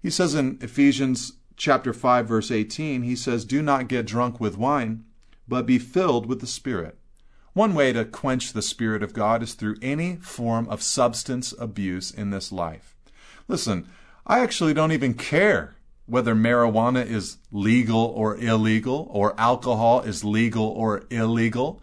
He 0.00 0.10
says 0.10 0.34
in 0.34 0.58
Ephesians 0.60 1.34
chapter 1.56 1.92
5 1.92 2.26
verse 2.26 2.50
18, 2.50 3.02
he 3.02 3.14
says, 3.14 3.44
"Do 3.44 3.60
not 3.60 3.88
get 3.88 4.06
drunk 4.06 4.40
with 4.40 4.56
wine, 4.56 5.04
but 5.46 5.66
be 5.66 5.78
filled 5.78 6.26
with 6.26 6.40
the 6.40 6.46
Spirit." 6.46 6.98
One 7.52 7.74
way 7.74 7.92
to 7.92 8.04
quench 8.04 8.52
the 8.52 8.62
Spirit 8.62 9.02
of 9.02 9.12
God 9.12 9.42
is 9.42 9.54
through 9.54 9.76
any 9.82 10.16
form 10.16 10.68
of 10.68 10.82
substance 10.82 11.52
abuse 11.58 12.10
in 12.10 12.30
this 12.30 12.52
life. 12.52 12.96
Listen, 13.48 13.88
I 14.30 14.38
actually 14.38 14.74
don't 14.74 14.92
even 14.92 15.14
care 15.14 15.74
whether 16.06 16.36
marijuana 16.36 17.04
is 17.04 17.38
legal 17.50 17.98
or 17.98 18.36
illegal, 18.36 19.08
or 19.10 19.34
alcohol 19.36 20.02
is 20.02 20.22
legal 20.22 20.66
or 20.66 21.02
illegal. 21.10 21.82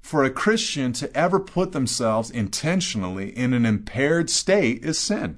For 0.00 0.24
a 0.24 0.30
Christian 0.30 0.94
to 0.94 1.14
ever 1.14 1.38
put 1.38 1.72
themselves 1.72 2.30
intentionally 2.30 3.28
in 3.28 3.52
an 3.52 3.66
impaired 3.66 4.30
state 4.30 4.86
is 4.86 4.98
sin. 4.98 5.36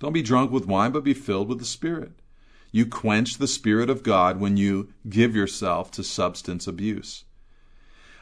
Don't 0.00 0.12
be 0.12 0.20
drunk 0.20 0.50
with 0.50 0.66
wine, 0.66 0.92
but 0.92 1.02
be 1.02 1.14
filled 1.14 1.48
with 1.48 1.60
the 1.60 1.64
Spirit. 1.64 2.12
You 2.70 2.84
quench 2.84 3.38
the 3.38 3.48
Spirit 3.48 3.88
of 3.88 4.02
God 4.02 4.38
when 4.38 4.58
you 4.58 4.92
give 5.08 5.34
yourself 5.34 5.90
to 5.92 6.04
substance 6.04 6.66
abuse. 6.66 7.24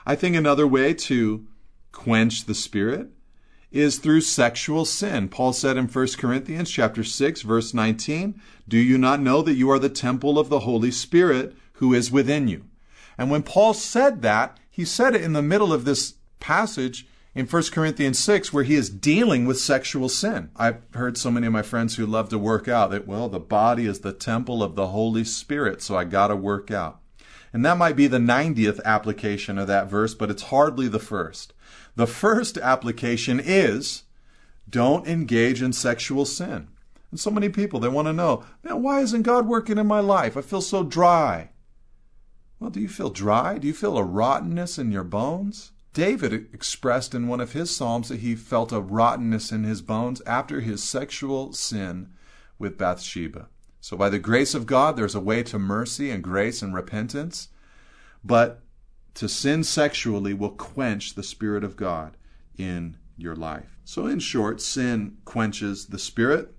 I 0.07 0.15
think 0.15 0.37
another 0.37 0.67
way 0.67 0.95
to 0.95 1.45
quench 1.91 2.45
the 2.45 2.55
Spirit 2.55 3.09
is 3.71 3.99
through 3.99 4.23
sexual 4.23 4.85
sin. 4.85 5.29
Paul 5.29 5.53
said 5.53 5.77
in 5.77 5.89
1 5.89 6.07
Corinthians 6.19 6.71
chapter 6.71 7.05
6 7.05 7.43
verse 7.43 7.75
19, 7.75 8.41
"Do 8.67 8.79
you 8.79 8.99
not 8.99 9.21
know 9.21 9.43
that 9.43 9.57
you 9.57 9.71
are 9.71 9.79
the 9.79 9.89
temple 9.89 10.39
of 10.39 10.49
the 10.49 10.61
Holy 10.61 10.91
Spirit 10.91 11.57
who 11.75 11.93
is 11.93 12.11
within 12.11 12.49
you?" 12.49 12.65
And 13.19 13.31
when 13.31 13.43
Paul 13.43 13.75
said 13.75 14.23
that, 14.23 14.59
he 14.71 14.85
said 14.85 15.15
it 15.15 15.23
in 15.23 15.33
the 15.33 15.43
middle 15.43 15.73
of 15.73 15.85
this 15.85 16.15
passage 16.41 17.07
in 17.35 17.47
1 17.47 17.73
Corinthians 17.73 18.19
6 18.19 18.53
where 18.53 18.65
he 18.65 18.75
is 18.75 18.89
dealing 18.89 19.45
with 19.45 19.61
sexual 19.61 20.09
sin. 20.09 20.51
I've 20.57 20.79
heard 20.95 21.19
so 21.19 21.31
many 21.31 21.47
of 21.47 21.53
my 21.53 21.63
friends 21.63 21.97
who 21.97 22.07
love 22.07 22.29
to 22.31 22.39
work 22.39 22.69
out 22.69 22.91
that 22.91 23.07
well, 23.07 23.29
the 23.29 23.41
body 23.41 23.87
is 23.87 24.01
the 24.01 24.13
temple 24.13 24.63
of 24.63 24.77
the 24.77 24.89
Holy 24.89 25.25
Spirit, 25.25 25.83
so 25.83 25.97
I 25.97 26.05
got 26.05 26.29
to 26.29 26.37
work 26.37 26.71
out. 26.71 27.01
And 27.53 27.65
that 27.65 27.79
might 27.79 27.97
be 27.97 28.07
the 28.07 28.19
90th 28.19 28.81
application 28.85 29.59
of 29.59 29.67
that 29.69 29.91
verse, 29.91 30.15
but 30.15 30.31
it's 30.31 30.45
hardly 30.45 30.89
the 30.89 30.99
first. 30.99 31.53
The 31.99 32.07
first 32.07 32.57
application 32.59 33.41
is 33.45 34.05
don't 34.71 35.09
engage 35.09 35.61
in 35.61 35.73
sexual 35.73 36.27
sin. 36.27 36.69
And 37.11 37.19
so 37.19 37.29
many 37.29 37.49
people, 37.49 37.81
they 37.81 37.89
want 37.89 38.07
to 38.07 38.13
know, 38.13 38.45
man, 38.63 38.85
why 38.85 39.01
isn't 39.01 39.23
God 39.23 39.49
working 39.49 39.79
in 39.79 39.89
my 39.89 39.99
life? 39.99 40.37
I 40.37 40.43
feel 40.43 40.61
so 40.61 40.85
dry. 40.85 41.51
Well, 42.61 42.71
do 42.71 42.79
you 42.79 42.89
feel 42.89 43.11
dry? 43.11 43.59
Do 43.59 43.67
you 43.67 43.75
feel 43.75 43.99
a 43.99 44.05
rottenness 44.05 44.79
in 44.79 44.93
your 44.93 45.03
bones? 45.03 45.73
David 45.93 46.33
expressed 46.55 47.17
in 47.17 47.27
one 47.27 47.41
of 47.41 47.51
his 47.51 47.75
Psalms 47.75 48.11
that 48.11 48.21
he 48.21 48.37
felt 48.37 48.71
a 48.71 48.79
rottenness 48.79 49.51
in 49.51 49.65
his 49.65 49.83
bones 49.83 50.23
after 50.25 50.61
his 50.61 50.85
sexual 50.85 51.53
sin 51.53 52.11
with 52.61 52.79
Bathsheba. 52.79 53.49
So, 53.81 53.97
by 53.97 54.09
the 54.09 54.21
grace 54.21 54.55
of 54.55 54.67
God, 54.67 54.97
there's 54.97 55.17
a 55.17 55.21
way 55.21 55.43
to 55.43 55.59
mercy 55.59 56.13
and 56.13 56.23
grace 56.23 56.63
and 56.63 56.73
repentance. 56.73 57.49
But 58.23 58.63
to 59.19 59.29
sin 59.29 59.65
sexually 59.65 60.33
will 60.33 60.51
quench 60.51 61.15
the 61.15 61.25
Spirit 61.25 61.65
of 61.65 61.75
God 61.75 62.17
in 62.57 62.97
your 63.17 63.35
life. 63.35 63.77
So, 63.85 64.07
in 64.07 64.21
short, 64.21 64.61
sin 64.61 65.17
quenches 65.25 65.87
the 65.87 65.99
Spirit. 65.99 66.55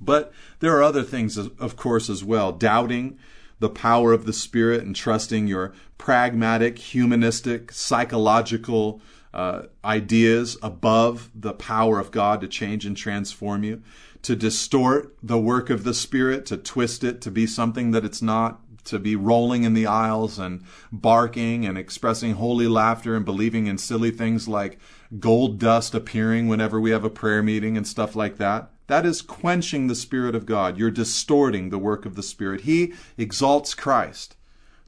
But 0.00 0.32
there 0.60 0.76
are 0.76 0.82
other 0.84 1.02
things, 1.02 1.36
of 1.36 1.74
course, 1.74 2.08
as 2.08 2.22
well. 2.22 2.52
Doubting 2.52 3.18
the 3.58 3.68
power 3.68 4.12
of 4.12 4.26
the 4.26 4.32
Spirit 4.32 4.84
and 4.84 4.94
trusting 4.94 5.48
your 5.48 5.74
pragmatic, 5.98 6.78
humanistic, 6.78 7.72
psychological 7.72 9.02
uh, 9.34 9.62
ideas 9.84 10.56
above 10.62 11.32
the 11.34 11.52
power 11.52 11.98
of 11.98 12.12
God 12.12 12.40
to 12.42 12.46
change 12.46 12.86
and 12.86 12.96
transform 12.96 13.64
you, 13.64 13.82
to 14.22 14.36
distort 14.36 15.16
the 15.20 15.38
work 15.38 15.68
of 15.68 15.82
the 15.82 15.94
Spirit, 15.94 16.46
to 16.46 16.56
twist 16.56 17.02
it 17.02 17.20
to 17.22 17.30
be 17.32 17.44
something 17.44 17.90
that 17.90 18.04
it's 18.04 18.22
not, 18.22 18.60
to 18.86 18.98
be 18.98 19.16
rolling 19.16 19.64
in 19.64 19.74
the 19.74 19.86
aisles 19.86 20.38
and 20.38 20.62
barking 20.92 21.66
and 21.66 21.76
expressing 21.76 22.34
holy 22.34 22.68
laughter 22.68 23.14
and 23.16 23.24
believing 23.24 23.66
in 23.66 23.78
silly 23.78 24.10
things 24.10 24.48
like 24.48 24.78
gold 25.18 25.58
dust 25.58 25.94
appearing 25.94 26.48
whenever 26.48 26.80
we 26.80 26.90
have 26.90 27.04
a 27.04 27.10
prayer 27.10 27.42
meeting 27.42 27.76
and 27.76 27.86
stuff 27.86 28.14
like 28.14 28.36
that. 28.36 28.70
That 28.86 29.06
is 29.06 29.22
quenching 29.22 29.86
the 29.86 29.94
Spirit 29.94 30.34
of 30.34 30.46
God. 30.46 30.76
You're 30.76 30.90
distorting 30.90 31.70
the 31.70 31.78
work 31.78 32.04
of 32.06 32.16
the 32.16 32.22
Spirit. 32.22 32.62
He 32.62 32.92
exalts 33.16 33.74
Christ. 33.74 34.34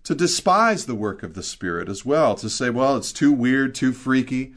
To 0.05 0.15
despise 0.17 0.87
the 0.87 0.97
work 0.97 1.23
of 1.23 1.35
the 1.35 1.43
Spirit 1.43 1.89
as 1.89 2.05
well, 2.05 2.35
to 2.35 2.51
say, 2.51 2.69
well, 2.71 2.97
it's 2.97 3.13
too 3.13 3.33
weird, 3.33 3.75
too 3.77 3.93
freaky. 3.93 4.55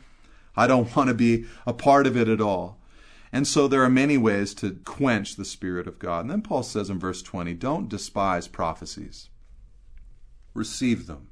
I 0.55 0.65
don't 0.65 0.95
want 0.95 1.09
to 1.09 1.13
be 1.13 1.45
a 1.67 1.73
part 1.73 2.07
of 2.07 2.17
it 2.17 2.27
at 2.27 2.41
all. 2.41 2.79
And 3.35 3.45
so 3.45 3.67
there 3.67 3.83
are 3.83 3.89
many 3.89 4.17
ways 4.17 4.53
to 4.53 4.79
quench 4.85 5.35
the 5.35 5.43
Spirit 5.43 5.87
of 5.87 5.99
God. 5.99 6.21
And 6.21 6.31
then 6.31 6.41
Paul 6.41 6.63
says 6.63 6.89
in 6.89 6.99
verse 6.99 7.21
20, 7.21 7.53
don't 7.55 7.89
despise 7.89 8.47
prophecies, 8.47 9.27
receive 10.53 11.05
them. 11.05 11.27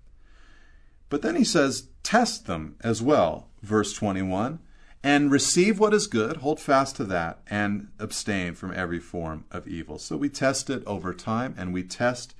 But 1.07 1.21
then 1.21 1.37
he 1.37 1.45
says, 1.45 1.87
test 2.03 2.45
them 2.45 2.75
as 2.81 3.01
well. 3.01 3.47
Verse 3.61 3.93
21 3.93 4.59
and 5.01 5.31
receive 5.31 5.79
what 5.79 5.93
is 5.93 6.07
good, 6.07 6.37
hold 6.37 6.59
fast 6.59 6.97
to 6.97 7.05
that, 7.05 7.39
and 7.47 7.87
abstain 7.99 8.53
from 8.53 8.73
every 8.73 8.99
form 8.99 9.45
of 9.49 9.67
evil. 9.67 9.97
So 9.97 10.17
we 10.17 10.29
test 10.29 10.69
it 10.69 10.83
over 10.85 11.13
time, 11.13 11.55
and 11.57 11.73
we 11.73 11.83
test 11.83 12.33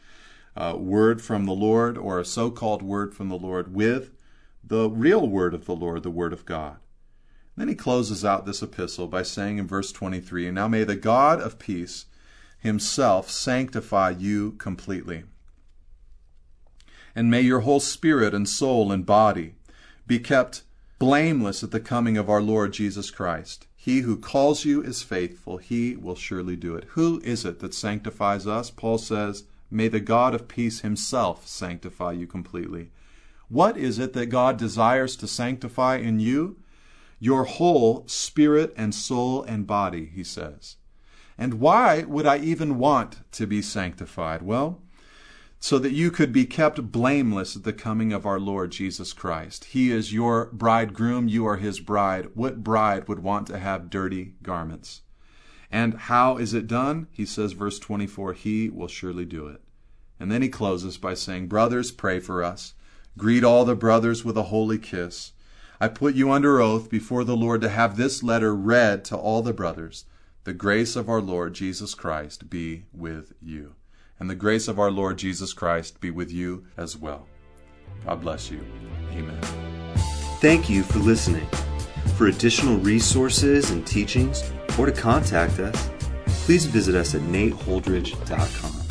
uh, 0.56 0.76
word 0.78 1.22
from 1.22 1.46
the 1.46 1.54
Lord 1.54 1.98
or 1.98 2.20
a 2.20 2.26
so 2.26 2.52
called 2.52 2.82
word 2.82 3.14
from 3.14 3.30
the 3.30 3.38
Lord 3.38 3.74
with 3.74 4.12
the 4.64 4.90
real 4.90 5.28
word 5.28 5.54
of 5.54 5.66
the 5.66 5.76
Lord, 5.76 6.04
the 6.04 6.10
word 6.10 6.34
of 6.34 6.46
God. 6.46 6.78
Then 7.56 7.68
he 7.68 7.76
closes 7.76 8.26
out 8.26 8.46
this 8.46 8.64
epistle 8.64 9.08
by 9.08 9.24
saying 9.24 9.58
in 9.58 9.68
verse 9.68 9.92
23 9.92 10.50
Now 10.52 10.68
may 10.68 10.84
the 10.84 10.96
God 10.96 11.40
of 11.40 11.60
peace 11.60 12.06
himself 12.60 13.30
sanctify 13.30 14.12
you 14.12 14.54
completely. 14.54 15.24
And 17.16 17.30
may 17.30 17.42
your 17.42 17.60
whole 17.60 17.80
spirit 17.80 18.34
and 18.34 18.50
soul 18.50 18.92
and 18.92 19.06
body 19.06 19.56
be 20.08 20.20
kept 20.20 20.64
blameless 20.98 21.64
at 21.64 21.72
the 21.72 21.80
coming 21.80 22.18
of 22.18 22.30
our 22.30 22.42
Lord 22.42 22.74
Jesus 22.74 23.12
Christ. 23.12 23.68
He 23.76 24.00
who 24.00 24.18
calls 24.18 24.64
you 24.64 24.82
is 24.82 25.04
faithful. 25.04 25.58
He 25.58 25.96
will 25.96 26.16
surely 26.16 26.56
do 26.56 26.76
it. 26.76 26.86
Who 26.92 27.20
is 27.24 27.44
it 27.44 27.60
that 27.60 27.74
sanctifies 27.74 28.48
us? 28.48 28.72
Paul 28.72 28.98
says, 28.98 29.44
May 29.70 29.90
the 29.90 30.00
God 30.00 30.34
of 30.34 30.48
peace 30.48 30.80
himself 30.80 31.46
sanctify 31.46 32.14
you 32.14 32.26
completely. 32.26 32.92
What 33.50 33.76
is 33.76 34.00
it 34.00 34.14
that 34.14 34.28
God 34.28 34.58
desires 34.58 35.18
to 35.18 35.28
sanctify 35.28 35.98
in 35.98 36.22
you? 36.22 36.56
Your 37.24 37.46
whole 37.46 38.06
spirit 38.06 38.74
and 38.76 38.94
soul 38.94 39.44
and 39.44 39.66
body, 39.66 40.12
he 40.14 40.26
says. 40.26 40.76
And 41.38 41.54
why 41.62 42.02
would 42.02 42.26
I 42.26 42.38
even 42.40 42.78
want 42.78 43.20
to 43.32 43.48
be 43.48 43.62
sanctified? 43.62 44.42
Well, 44.42 44.82
so 45.58 45.80
that 45.80 45.94
you 45.94 46.12
could 46.12 46.34
be 46.34 46.46
kept 46.46 46.92
blameless 46.92 47.56
at 47.56 47.64
the 47.64 47.72
coming 47.72 48.12
of 48.12 48.26
our 48.26 48.42
Lord 48.42 48.74
Jesus 48.74 49.14
Christ. 49.14 49.64
He 49.64 49.90
is 49.90 50.12
your 50.12 50.48
bridegroom, 50.52 51.30
you 51.30 51.46
are 51.46 51.56
his 51.56 51.80
bride. 51.80 52.28
What 52.34 52.62
bride 52.62 53.08
would 53.08 53.20
want 53.20 53.48
to 53.48 53.58
have 53.58 53.90
dirty 53.90 54.34
garments? 54.44 55.04
And 55.72 55.94
how 55.94 56.36
is 56.36 56.54
it 56.54 56.68
done? 56.68 57.08
He 57.10 57.26
says, 57.26 57.54
verse 57.54 57.80
24, 57.80 58.34
He 58.34 58.68
will 58.68 58.90
surely 58.90 59.24
do 59.24 59.48
it. 59.48 59.62
And 60.20 60.30
then 60.30 60.42
he 60.42 60.50
closes 60.50 60.98
by 60.98 61.14
saying, 61.14 61.48
Brothers, 61.48 61.90
pray 61.90 62.20
for 62.20 62.44
us. 62.44 62.74
Greet 63.18 63.46
all 63.46 63.64
the 63.64 63.76
brothers 63.78 64.26
with 64.26 64.36
a 64.36 64.44
holy 64.52 64.78
kiss. 64.78 65.32
I 65.84 65.88
put 65.88 66.16
you 66.16 66.32
under 66.32 66.62
oath 66.62 66.90
before 66.90 67.24
the 67.24 67.36
Lord 67.36 67.62
to 67.62 67.70
have 67.70 67.98
this 67.98 68.24
letter 68.24 68.56
read 68.56 69.04
to 69.06 69.18
all 69.18 69.42
the 69.42 69.54
brothers. 69.54 70.06
The 70.44 70.54
grace 70.54 70.96
of 70.96 71.10
our 71.10 71.22
Lord 71.22 71.54
Jesus 71.54 71.94
Christ 71.94 72.50
be 72.50 72.86
with 72.94 73.34
you 73.42 73.76
and 74.20 74.30
the 74.30 74.36
grace 74.36 74.70
of 74.70 74.80
our 74.80 74.90
Lord 74.90 75.18
Jesus 75.18 75.52
Christ 75.52 76.00
be 76.00 76.10
with 76.10 76.32
you 76.32 76.66
as 76.78 76.96
well. 76.96 77.28
God 78.06 78.22
bless 78.22 78.50
you. 78.50 78.66
Amen. 79.12 79.42
Thank 80.40 80.70
you 80.70 80.84
for 80.84 81.00
listening. 81.00 81.48
For 82.16 82.28
additional 82.28 82.78
resources 82.78 83.72
and 83.72 83.86
teachings, 83.86 84.50
or 84.80 84.86
to 84.86 84.94
contact 84.94 85.60
us, 85.60 85.90
please 86.46 86.66
visit 86.66 86.96
us 86.96 87.16
at 87.16 87.22
nateholdridge.com. 87.22 88.83